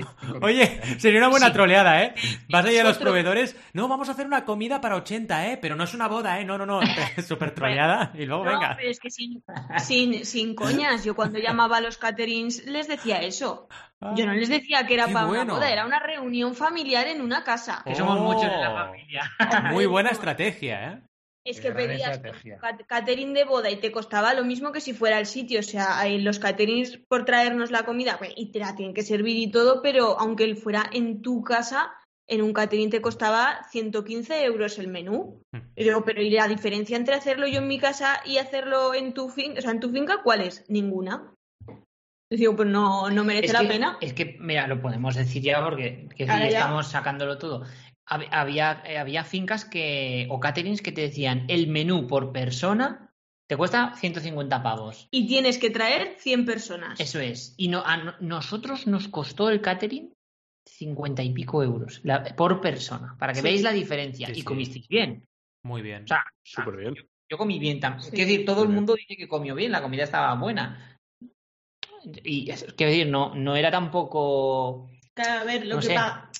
[0.41, 2.14] Oye, sería una buena troleada, ¿eh?
[2.49, 3.57] Vas a ir a los proveedores.
[3.72, 5.59] No, vamos a hacer una comida para 80, ¿eh?
[5.61, 6.45] Pero no es una boda, ¿eh?
[6.45, 6.81] No, no, no.
[7.27, 8.12] Súper troleada.
[8.14, 8.74] Y luego venga.
[8.77, 9.43] Pero es que sin,
[9.79, 13.68] sin, sin, coñas, yo cuando llamaba a los caterings les decía eso.
[14.14, 17.43] Yo no les decía que era para una boda, era una reunión familiar en una
[17.43, 17.83] casa.
[17.85, 18.87] Que somos muchos en la oh.
[18.87, 19.31] familia.
[19.72, 21.03] Muy buena estrategia, ¿eh?
[21.47, 22.20] Es que pedías
[22.86, 25.61] catering de boda y te costaba lo mismo que si fuera el sitio.
[25.61, 29.51] O sea, los caterings por traernos la comida y te la tienen que servir y
[29.51, 31.92] todo, pero aunque él fuera en tu casa,
[32.28, 35.42] en un catering te costaba 115 euros el menú.
[35.53, 35.61] Hmm.
[35.74, 39.28] Pero, pero ¿y la diferencia entre hacerlo yo en mi casa y hacerlo en tu
[39.28, 39.61] finca?
[39.61, 40.64] O sea, en tu finca, ¿cuál es?
[40.68, 41.32] Ninguna.
[42.28, 43.99] Digo, pues no, no merece la pena.
[44.01, 47.64] Es que, mira, lo podemos decir ya porque estamos sacándolo todo.
[48.09, 53.13] Había, eh, había fincas que, o caterings que te decían el menú por persona
[53.49, 55.09] te cuesta 150 pavos.
[55.11, 57.01] Y tienes que traer 100 personas.
[57.01, 57.55] Eso es.
[57.57, 60.13] Y no, a nosotros nos costó el catering
[60.67, 62.03] 50 y pico euros
[62.37, 64.29] por persona, para que veáis la diferencia.
[64.35, 65.25] y comisteis bien.
[65.63, 66.05] Muy bien.
[66.05, 66.95] O sea, súper bien.
[67.29, 68.11] Yo, comí bien también.
[68.11, 70.97] Quiero decir, todo el mundo dice que comió bien, la comida estaba buena
[72.23, 74.91] y quiero decir, no, no era tampoco.
[75.17, 75.97] Claro, a ver, lo, que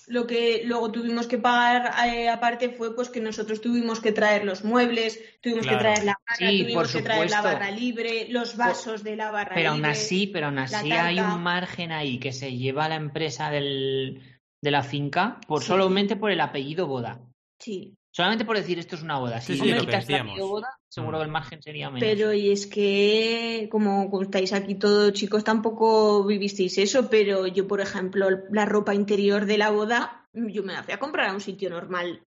[0.09, 4.45] lo que luego tuvimos que pagar eh, aparte fue pues que nosotros tuvimos que traer
[4.45, 9.03] los muebles, tuvimos que traer la barra, tuvimos que traer la barra libre, los vasos
[9.03, 9.87] de la barra pero libre.
[9.89, 14.21] Aún así, pero aún así hay un margen ahí que se lleva la empresa del,
[14.61, 17.19] de la finca por solamente por el apellido boda.
[17.59, 17.95] Sí.
[18.13, 19.41] Solamente por decir esto es una boda.
[19.41, 20.07] Si sí, me quitas
[20.37, 21.21] boda, seguro mm.
[21.21, 22.09] que el margen sería menos.
[22.09, 27.81] Pero y es que, como estáis aquí todos chicos, tampoco vivisteis eso, pero yo, por
[27.81, 31.41] ejemplo, la ropa interior de la boda, yo me la fui a comprar a un
[31.41, 32.23] sitio normal,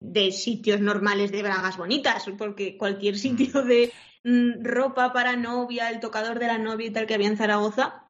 [0.00, 3.92] de sitios normales de bragas bonitas, porque cualquier sitio de
[4.24, 8.05] mm, ropa para novia, el tocador de la novia y tal que había en Zaragoza,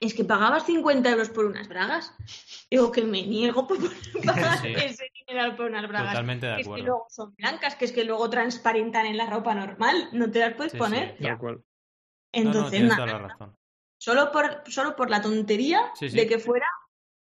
[0.00, 2.14] es que pagabas 50 euros por unas bragas.
[2.70, 3.78] Digo que me niego por
[4.24, 6.12] pagar ese dinero por unas bragas.
[6.12, 6.74] Totalmente de acuerdo.
[6.74, 10.08] Que es que luego son blancas, que es que luego transparentan en la ropa normal,
[10.12, 11.16] no te las puedes poner.
[12.32, 13.54] Entonces, nada.
[13.98, 16.66] Solo por, solo por la tontería de que fuera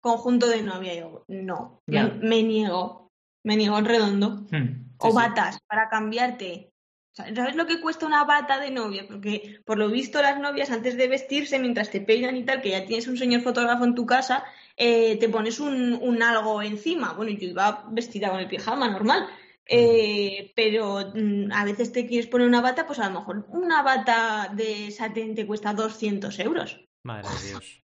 [0.01, 0.93] conjunto de novia.
[0.95, 3.11] Yo, no, me, niego.
[3.43, 4.45] Me niego en redondo.
[4.51, 4.85] Hmm.
[4.97, 6.71] o batas para cambiarte
[7.15, 9.05] ¿Sabes lo que cuesta una bata de novia?
[9.07, 12.71] Porque por lo visto las novias antes de vestirse, mientras te peinan y tal, que
[12.71, 14.43] ya tienes un señor fotógrafo en tu casa,
[14.75, 17.13] eh, te pones un, algo encima.
[17.13, 19.29] Bueno, yo iba vestida con el pijama normal,
[19.65, 23.81] eh, pero mm, a veces te quieres poner una bata, pues a lo mejor una
[23.81, 26.81] bata de satén te cuesta 200 euros.
[27.03, 27.81] Madre de Dios.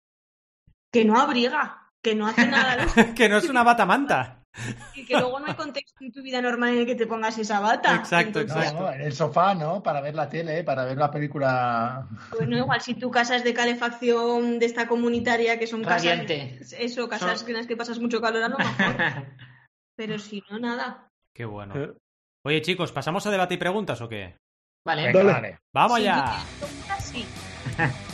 [0.90, 2.86] Que no abriga, que no hace nada.
[3.16, 4.42] que no es una bata manta.
[4.94, 7.38] Y que luego no hay contexto en tu vida normal en el que te pongas
[7.38, 7.94] esa bata.
[7.94, 8.90] Exacto, exacto.
[8.92, 9.82] en el sofá, ¿no?
[9.82, 12.08] Para ver la tele, para ver la película.
[12.36, 16.58] Bueno, igual si tu casa es de calefacción de esta comunitaria, que son Radiante.
[16.58, 16.76] casas.
[16.78, 18.76] Eso, casas en las que pasas mucho calor, a lo mejor.
[19.96, 21.08] Pero si no, nada.
[21.34, 21.74] Qué bueno.
[21.76, 21.92] Eh.
[22.44, 24.36] Oye, chicos, ¿pasamos a debate y preguntas o qué?
[24.84, 25.58] Vale, vale.
[25.72, 26.38] Vamos ya.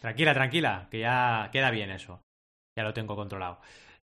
[0.00, 2.22] tranquila, tranquila, que ya queda bien eso.
[2.76, 3.60] Ya lo tengo controlado.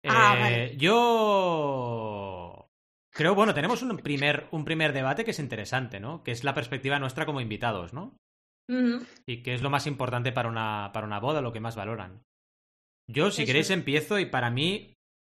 [0.06, 2.70] Ah, eh, yo
[3.14, 6.24] creo, bueno, tenemos un primer, un primer debate que es interesante, ¿no?
[6.24, 8.18] Que es la perspectiva nuestra como invitados, ¿no?
[9.28, 12.24] Y que es lo más importante para una, para una boda, lo que más valoran.
[13.08, 14.94] Yo, si queréis, empiezo y para mí,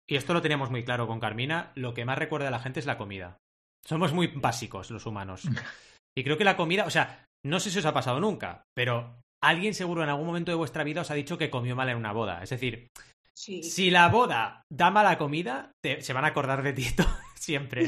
[0.09, 2.81] y esto lo teníamos muy claro con Carmina, lo que más recuerda a la gente
[2.81, 3.37] es la comida.
[3.85, 5.43] Somos muy básicos los humanos.
[6.17, 9.21] Y creo que la comida, o sea, no sé si os ha pasado nunca, pero
[9.43, 11.97] alguien seguro en algún momento de vuestra vida os ha dicho que comió mal en
[11.97, 12.43] una boda.
[12.43, 12.89] Es decir,
[13.35, 16.85] si la boda da mala comida, se van a acordar de ti
[17.35, 17.87] siempre.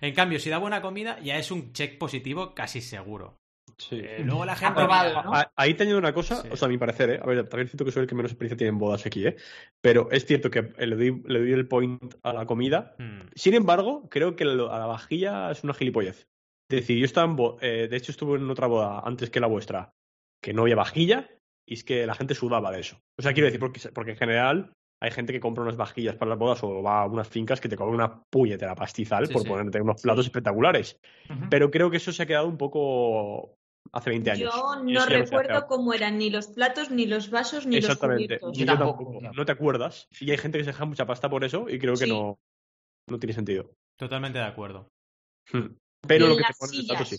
[0.00, 3.36] en cambio, si da buena comida, ya es un check positivo casi seguro.
[3.78, 3.96] Sí.
[4.02, 4.72] Eh, luego la gente.
[4.72, 5.32] Aprobado, ¿no?
[5.56, 7.20] Ahí teniendo una cosa, o sea, a mi parecer, ¿eh?
[7.22, 9.36] a ver, también siento que soy el que menos experiencia tiene en bodas aquí, ¿eh?
[9.80, 12.94] pero es cierto que le doy, le doy el point a la comida.
[12.98, 13.22] Hmm.
[13.34, 16.26] Sin embargo, creo que lo- a la vajilla es una gilipollez.
[16.70, 19.40] Es decir, yo estaba en bo- eh, de hecho estuve en otra boda antes que
[19.40, 19.90] la vuestra,
[20.42, 21.28] que no había vajilla,
[21.68, 22.98] y es que la gente sudaba de eso.
[23.18, 24.72] O sea, quiero decir, porque, porque en general
[25.02, 27.68] hay gente que compra unas vajillas para las bodas o va a unas fincas que
[27.68, 29.48] te cobran una puñetera pastizal Sí, por sí.
[29.48, 30.98] ponerte unos platos espectaculares.
[31.48, 33.54] Pero creo que eso se ha quedado un poco
[33.92, 34.52] hace 20 años.
[34.54, 38.38] Yo no recuerdo cómo eran ni los platos, ni los vasos, ni los Exactamente.
[38.42, 39.04] Yo Yo tampoco.
[39.04, 39.32] tampoco.
[39.34, 40.06] No te acuerdas.
[40.20, 42.10] Y hay gente que se deja mucha pasta por eso y creo que Sí.
[42.10, 42.38] no,
[43.08, 43.70] no tiene sentido.
[43.98, 44.88] Totalmente de acuerdo.
[45.52, 45.74] Hmm.
[46.06, 47.16] Pero Y lo que te ponen en el plato sí.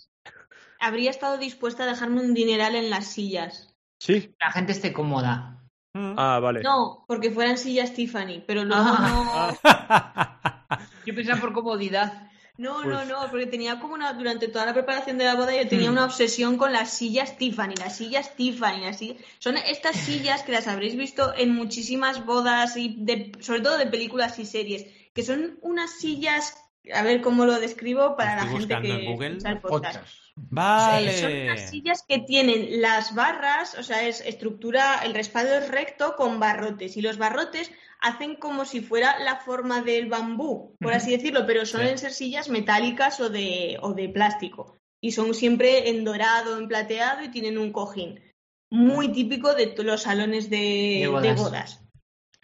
[0.81, 3.73] Habría estado dispuesta a dejarme un dineral en las sillas.
[3.99, 4.33] Sí.
[4.39, 5.63] La gente esté cómoda.
[5.93, 6.15] Hmm.
[6.17, 6.61] Ah, vale.
[6.63, 9.53] No, porque fueran sillas Tiffany, pero luego Ah.
[9.63, 10.77] no.
[11.05, 12.27] Yo pensaba por comodidad.
[12.57, 15.55] No, Pues- no, no, porque tenía como una, durante toda la preparación de la boda
[15.55, 15.93] yo tenía Mm.
[15.93, 20.51] una obsesión con las sillas Tiffany, las sillas Tiffany, las sillas- son estas sillas que
[20.51, 25.23] las habréis visto en muchísimas bodas y de, sobre todo de películas y series, que
[25.23, 26.55] son unas sillas,
[26.93, 29.27] a ver cómo lo describo para la gente que en Google.
[29.37, 29.95] escucha el podcast.
[29.99, 30.15] Podcast.
[30.35, 31.13] Vale.
[31.13, 36.15] Son unas sillas que tienen las barras, o sea, es estructura, el respaldo es recto
[36.15, 41.11] con barrotes y los barrotes hacen como si fuera la forma del bambú, por así
[41.11, 42.05] decirlo, pero suelen Sí.
[42.05, 47.23] ser sillas metálicas o de, o de plástico y son siempre en dorado, en plateado
[47.23, 48.19] y tienen un cojín.
[48.71, 50.57] Muy típico de los salones de,
[51.11, 51.80] De de bodas.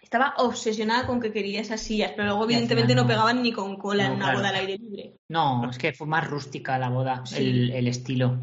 [0.08, 3.08] Estaba obsesionada con que quería esas sillas, pero luego evidentemente no no.
[3.08, 4.38] pegaban ni con cola en una claro.
[4.38, 5.12] boda al aire libre.
[5.28, 7.36] No, es que fue más rústica la boda, Sí.
[7.36, 8.38] el, el estilo.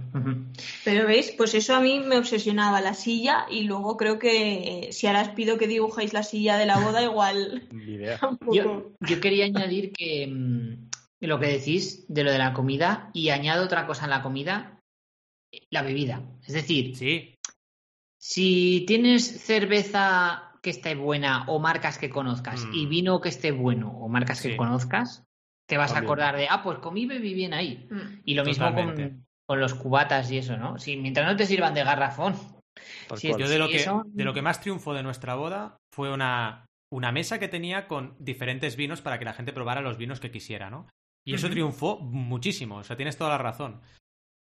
[0.83, 4.93] Pero veis, pues eso a mí me obsesionaba la silla y luego creo que eh,
[4.93, 7.67] si ahora os pido que dibujéis la silla de la boda, igual.
[8.53, 10.89] Yo, yo quería añadir que mm,
[11.21, 14.79] lo que decís de lo de la comida y añado otra cosa en la comida,
[15.71, 16.21] la bebida.
[16.45, 17.33] Es decir, Sí.
[18.19, 22.73] si tienes cerveza que esté buena o marcas que conozcas Mm.
[22.73, 24.49] y vino que esté bueno o marcas Sí.
[24.49, 25.23] que conozcas,
[25.69, 26.03] te vas También.
[26.03, 27.87] a acordar de, ah, pues comí y bebí bien ahí.
[27.91, 28.21] Mm.
[28.25, 30.79] Y lo mismo con, con los cubatas y eso, ¿no?
[30.79, 32.33] Si, mientras no te sirvan de garrafón.
[33.21, 36.65] Yo de lo, que, eso- de lo que más triunfó de nuestra boda fue una,
[36.91, 40.31] una mesa que tenía con diferentes vinos para que la gente probara los vinos que
[40.31, 40.87] quisiera, ¿no?
[41.27, 43.81] Y eso triunfó muchísimo, o sea, tienes toda la razón.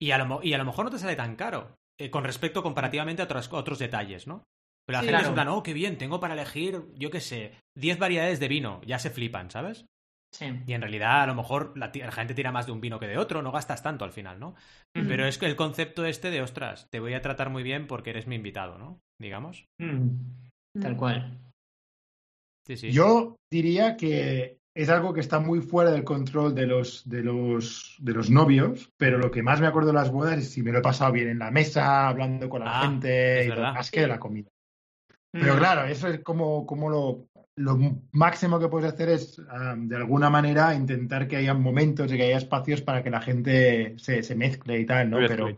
[0.01, 2.23] Y a lo, mo- y a lo mejor no te sale tan caro, eh, con
[2.23, 4.43] respecto comparativamente a otros, otros detalles, ¿no?
[4.89, 7.21] Pero la Sí, gente es en plan, oh, qué bien, tengo para elegir, yo qué
[7.21, 9.85] sé, 10 variedades de vino, ya se flipan, ¿sabes?
[10.33, 10.45] Sí.
[10.65, 13.19] Y en realidad a lo mejor la, gente tira más de un vino que de
[13.19, 14.55] otro, no gastas tanto al final, ¿no?
[14.93, 18.09] Pero es que el concepto este de, ostras, te voy a tratar muy bien porque
[18.09, 18.99] eres mi invitado, ¿no?
[19.21, 19.65] Digamos.
[19.79, 21.37] Mm, Tal cual.
[22.65, 22.91] Sí, sí.
[22.91, 27.95] Yo diría que es algo que está muy fuera del control de los, de los,
[27.99, 30.71] de los novios, pero lo que más me acuerdo de las bodas es si me
[30.71, 33.91] lo he pasado bien en la mesa, hablando con la Ah, gente, y todo, más
[33.91, 34.49] que de la comida.
[35.31, 35.57] Pero Mm.
[35.57, 37.77] claro, eso es como, como lo, lo
[38.11, 42.23] máximo que puedes hacer es, ah, de alguna manera, intentar que haya momentos y que
[42.23, 45.17] haya espacios para que la gente se, se mezcle y tal, ¿no?
[45.27, 45.57] Pero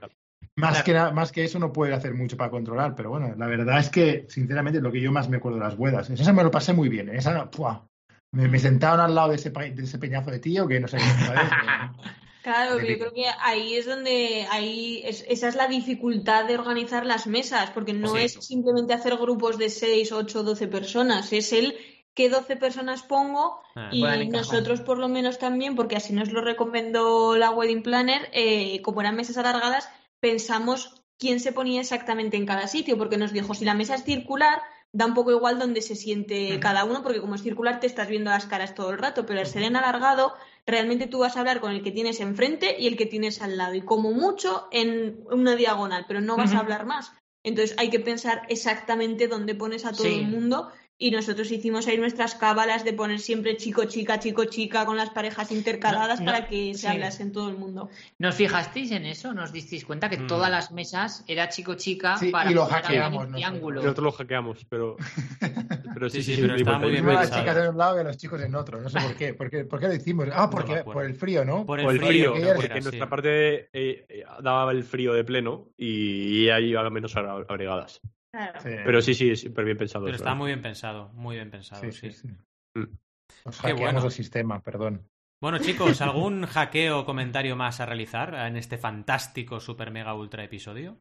[0.55, 2.95] más, que, más que eso no puedes hacer mucho para controlar.
[2.95, 5.77] Pero bueno, la verdad es que, sinceramente, lo que yo más me acuerdo de las
[5.77, 6.09] bodas.
[6.09, 7.09] En esa me lo pasé muy bien.
[7.09, 7.87] En esa, ¡pua!
[8.33, 10.97] me, me sentaban al lado de ese, de ese peñazo de tío que no sé
[10.97, 11.03] qué.
[12.43, 17.05] Claro, yo creo que ahí es donde ahí es- esa es la dificultad de organizar
[17.05, 18.23] las mesas, porque no Sí.
[18.23, 21.77] es simplemente hacer grupos de 6, 8, 12 personas, es el
[22.13, 23.89] qué 12 personas pongo Ah.
[23.91, 28.81] y nosotros por lo menos también, porque así nos lo recomendó la Wedding Planner, eh,
[28.81, 29.87] como eran mesas alargadas,
[30.19, 34.03] pensamos quién se ponía exactamente en cada sitio, porque nos dijo, si la mesa es
[34.03, 34.61] circular,
[34.91, 38.09] da un poco igual donde se siente cada uno, porque como es circular te estás
[38.09, 40.33] viendo las caras todo el rato, pero al ser en alargado,
[40.65, 43.57] realmente tú vas a hablar con el que tienes enfrente y el que tienes al
[43.57, 47.11] lado, y como mucho en una diagonal, pero no vas a hablar más.
[47.43, 50.19] Entonces hay que pensar exactamente dónde pones a todo Sí.
[50.19, 54.85] el mundo y nosotros hicimos ahí nuestras cábalas de poner siempre chico, chica, chico, chica
[54.85, 56.87] con las parejas intercaladas No, no, para que se sí.
[56.87, 57.89] hablase en todo el mundo.
[58.19, 59.33] ¿Nos fijasteis en eso?
[59.33, 60.27] ¿Nos disteis cuenta que Mm.
[60.27, 63.33] todas las mesas era chico-chica Sí, para y lo hackeamos en nosotros.
[63.33, 63.81] triángulo?
[63.81, 64.95] Nosotros lo hackeamos, pero.
[66.01, 67.43] Pero sí, Sí, sí, sí, pero muy estaba muy bien Mismo las pensado.
[67.43, 68.81] chicas en un lado y los chicos en otro.
[68.81, 69.33] No sé por qué.
[69.35, 70.27] ¿Por qué, por qué lo hicimos?
[70.33, 71.63] Ah, porque, por el frío, ¿no?
[71.63, 72.87] Por el frío, que no era- porque era, en sí.
[72.87, 78.01] nuestra parte eh, eh, daba el frío de pleno y, ahí iba menos abrigadas.
[78.33, 78.59] Claro.
[78.61, 78.69] Sí.
[78.83, 80.05] Pero sí, sí, súper bien pensado.
[80.05, 80.37] Pero eso, está ¿eh?
[80.37, 82.11] muy bien pensado, muy bien pensado, Sí, sí.
[82.11, 82.79] sí, sí.
[82.79, 82.97] Mm.
[83.45, 84.05] Nos hackeamos bueno.
[84.05, 85.07] el sistema, perdón.
[85.39, 90.43] Bueno, chicos, ¿algún hackeo o comentario más a realizar en este fantástico super mega ultra
[90.43, 90.99] episodio?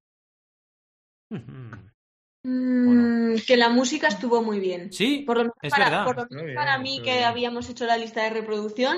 [2.42, 4.92] Mm, que la música estuvo muy bien.
[4.92, 6.04] Sí, Por lo menos es para, verdad.
[6.04, 7.24] por lo menos bien, para mí, que bien.
[7.24, 8.96] habíamos hecho la lista de reproducción,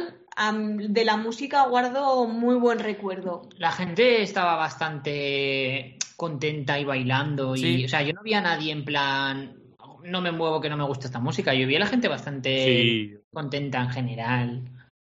[0.78, 3.48] de la música guardo muy buen recuerdo.
[3.58, 7.56] La gente estaba bastante contenta y bailando.
[7.56, 9.56] Y, o sea, yo no vi a nadie en plan,
[10.04, 11.52] no me muevo que no me gusta esta música.
[11.52, 14.62] Yo vi a la gente bastante contenta en general.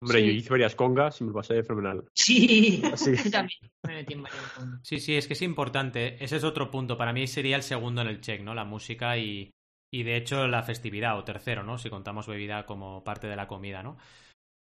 [0.01, 2.05] Hombre, yo hice varias congas y me pasé fenomenal.
[2.13, 3.13] Sí, sí.
[4.83, 6.23] Sí, sí, es que es importante.
[6.23, 6.97] Ese es otro punto.
[6.97, 8.53] Para mí sería el segundo en el check, ¿no?
[8.53, 9.51] La música y,
[9.91, 11.77] y de hecho la festividad, o tercero, ¿no?
[11.77, 13.97] Si contamos bebida como parte de la comida, ¿no?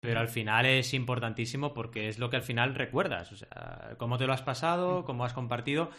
[0.01, 3.31] Pero al final es importantísimo porque es lo que al final recuerdas.
[3.31, 5.91] O sea, cómo te lo has pasado, cómo has compartido.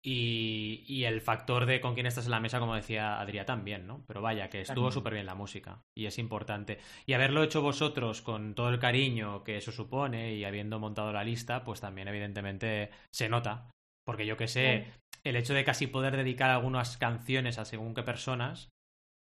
[0.00, 3.86] Y, y, el factor de con quién estás en la mesa, como decía Adrián también,
[3.86, 4.04] ¿no?
[4.06, 6.78] Pero vaya, que estuvo súper bien la música y es importante.
[7.04, 11.24] Y haberlo hecho vosotros con todo el cariño que eso supone y habiendo montado la
[11.24, 13.70] lista, pues también evidentemente se nota.
[14.06, 14.86] Porque yo que sé,
[15.24, 18.70] el hecho de casi poder dedicar algunas canciones a según qué personas,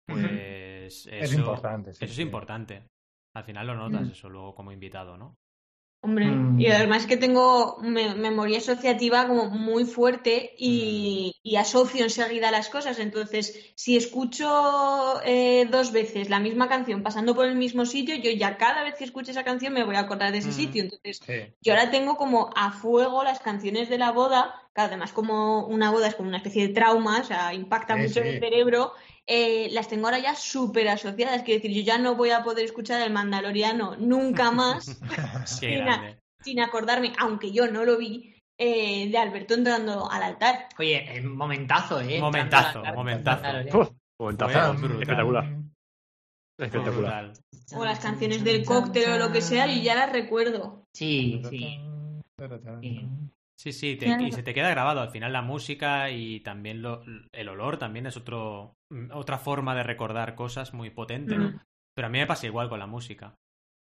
[0.07, 1.91] pues es importante.
[1.91, 2.83] eso es importante.
[3.35, 5.37] Al final lo notas eso luego como invitado, ¿no?
[6.03, 6.61] Hombre, mm.
[6.61, 11.57] y además que tengo memoria asociativa como muy fuerte y, mm.
[11.57, 12.99] asocio enseguida las cosas.
[12.99, 18.31] Entonces, si escucho eh, dos veces la misma canción pasando por el mismo sitio, yo
[18.31, 20.53] ya cada vez que escuche esa canción me voy a acordar de ese mm.
[20.53, 20.83] sitio.
[20.85, 21.21] Entonces,
[21.61, 25.91] yo ahora tengo como a fuego las canciones de la boda, que además como una
[25.91, 28.93] boda es como una especie de trauma, o sea, impacta mucho en el cerebro.
[29.29, 31.43] Eh, las tengo ahora ya súper asociadas.
[31.43, 35.01] Quiero decir, yo ya no voy a poder escuchar el Mandaloriano nunca más
[36.43, 40.69] sin, acordarme, aunque yo no lo vi, eh, de Alberto entrando al altar.
[40.79, 42.21] Oye, momentazo, ¿eh?
[42.21, 43.97] Momentazo, momentazo.
[44.19, 44.73] momentazo.
[44.87, 45.57] Espectacular.
[46.59, 47.33] Espectacular.
[47.75, 50.85] O las canciones del cóctel o lo que sea, y ya las recuerdo.
[50.95, 51.81] Sí, sí.
[52.81, 53.09] Sí,
[53.73, 57.03] sí, y se te queda grabado al final la música y también lo,
[57.33, 61.51] el olor también es otro, mm, otra forma de recordar cosas muy potente, ¿no?
[61.51, 61.61] Mm.
[61.95, 63.35] Pero a mí me pasa igual con la música.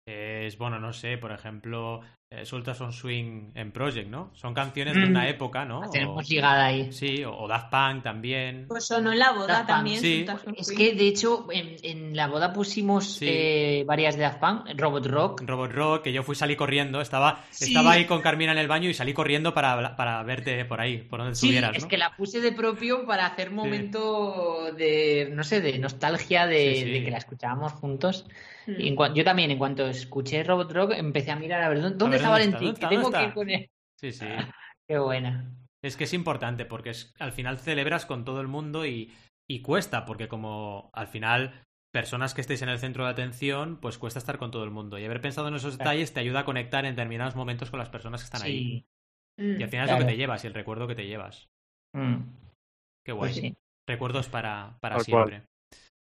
[0.07, 4.31] Es, bueno, no sé, por ejemplo, eh, Sueltas on Swing en Project, ¿no?
[4.33, 5.27] Son canciones de una mm.
[5.27, 5.87] época, ¿no?
[5.91, 6.91] tenemos llegada ahí.
[6.91, 8.65] Sí, o, Daft Punk también.
[8.67, 10.01] Pues sonó en la boda también.
[10.01, 10.25] Sí.
[10.57, 15.41] Es que, de hecho, en, la boda pusimos eh, varias de Daft Punk, Robot Rock.
[15.45, 18.89] Robot Rock, que yo fui, salí corriendo, estaba, estaba ahí con Carmina en el baño
[18.89, 21.77] y salí corriendo para, para verte por ahí, por donde estuvieras, ¿no?
[21.77, 26.85] es que la puse de propio para hacer momento de, no sé, de nostalgia de,
[26.85, 28.25] de que la escuchábamos juntos.
[28.67, 29.13] Mm.
[29.13, 32.73] yo también, en cuanto escuché Robot Rock, empecé a mirar a ver dónde, está Valentín.
[32.75, 33.69] tengo que ir con él.
[33.99, 34.25] Sí, sí.
[34.87, 35.51] Qué buena.
[35.83, 39.13] Es que es importante porque es, al final celebras con todo el mundo y,
[39.47, 43.97] y cuesta, porque como al final personas que estéis en el centro de atención, pues
[43.97, 44.99] cuesta estar con todo el mundo.
[44.99, 47.89] Y haber pensado en esos detalles te ayuda a conectar en determinados momentos con las
[47.89, 48.85] personas que están ahí.
[49.37, 51.47] Y al final es lo que te llevas y el recuerdo que te llevas.
[51.93, 52.17] Mm.
[53.05, 53.39] Qué guay.
[53.39, 53.53] Pues
[53.87, 55.43] Recuerdos para, para siempre.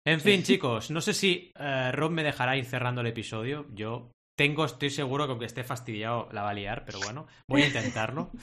[0.06, 3.66] En fin, chicos, no sé si eh, Rob me dejará ir cerrando el episodio.
[3.74, 7.62] Yo tengo, estoy seguro que aunque esté fastidiado la va a liar, pero bueno, voy
[7.62, 8.30] a intentarlo.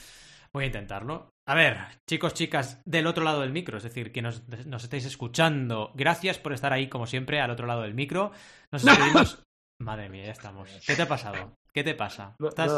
[0.52, 1.28] Voy a intentarlo.
[1.46, 5.04] A ver, chicos, chicas, del otro lado del micro, es decir, que nos, nos estáis
[5.04, 8.32] escuchando, gracias por estar ahí, como siempre, al otro lado del micro.
[8.72, 9.45] Nos despedimos.
[9.78, 10.68] Madre mía, ya estamos.
[10.86, 11.54] ¿Qué te ha pasado?
[11.72, 12.34] ¿Qué te pasa?
[12.42, 12.72] ¿Estás,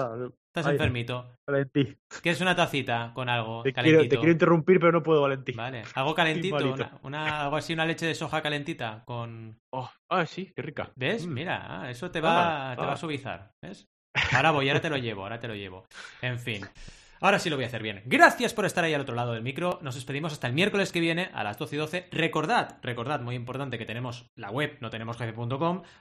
[0.48, 1.36] ¿estás enfermito?
[1.46, 1.96] Valentí.
[2.20, 4.00] ¿Quieres una tacita con algo te calentito?
[4.00, 5.52] Quiero, te quiero interrumpir, pero no puedo, Valentí.
[5.52, 6.56] Vale, algo calentito,
[7.02, 9.56] una, algo así, una leche de soja calentita con...
[9.72, 10.90] Oh, ah, sí, qué rica.
[10.96, 11.28] ¿Ves?
[11.28, 11.32] Mm.
[11.32, 13.86] Mira, eso te va, te va a suavizar, ¿ves?
[14.32, 15.86] Ahora voy, ahora te lo llevo, ahora te lo llevo.
[16.20, 16.66] En fin.
[17.20, 18.02] Ahora sí lo voy a hacer bien.
[18.06, 19.78] Gracias por estar ahí al otro lado del micro.
[19.82, 22.08] Nos despedimos hasta el miércoles que viene a las 12 y 12.
[22.12, 25.16] Recordad, recordad, muy importante que tenemos la web no tenemos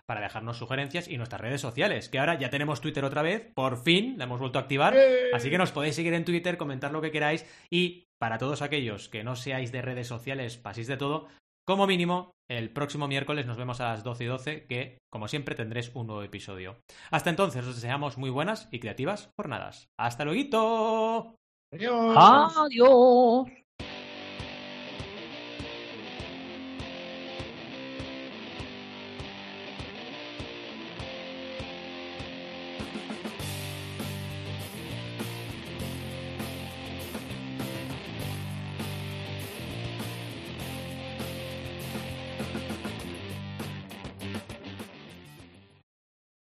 [0.05, 3.81] para dejarnos sugerencias y nuestras redes sociales, que ahora ya tenemos Twitter otra vez, por
[3.81, 4.95] fin la hemos vuelto a activar.
[5.33, 9.09] Así que nos podéis seguir en Twitter, comentar lo que queráis y para todos aquellos
[9.09, 11.27] que no seáis de redes sociales, paséis de todo,
[11.65, 15.55] como mínimo, el próximo miércoles nos vemos a las 12 y 12, que, como siempre,
[15.55, 16.77] tendréis un nuevo episodio.
[17.11, 19.89] Hasta entonces, os deseamos muy buenas y creativas jornadas.
[19.99, 21.35] ¡Hasta luego!
[21.73, 22.55] Adiós.
[22.57, 23.66] Adiós.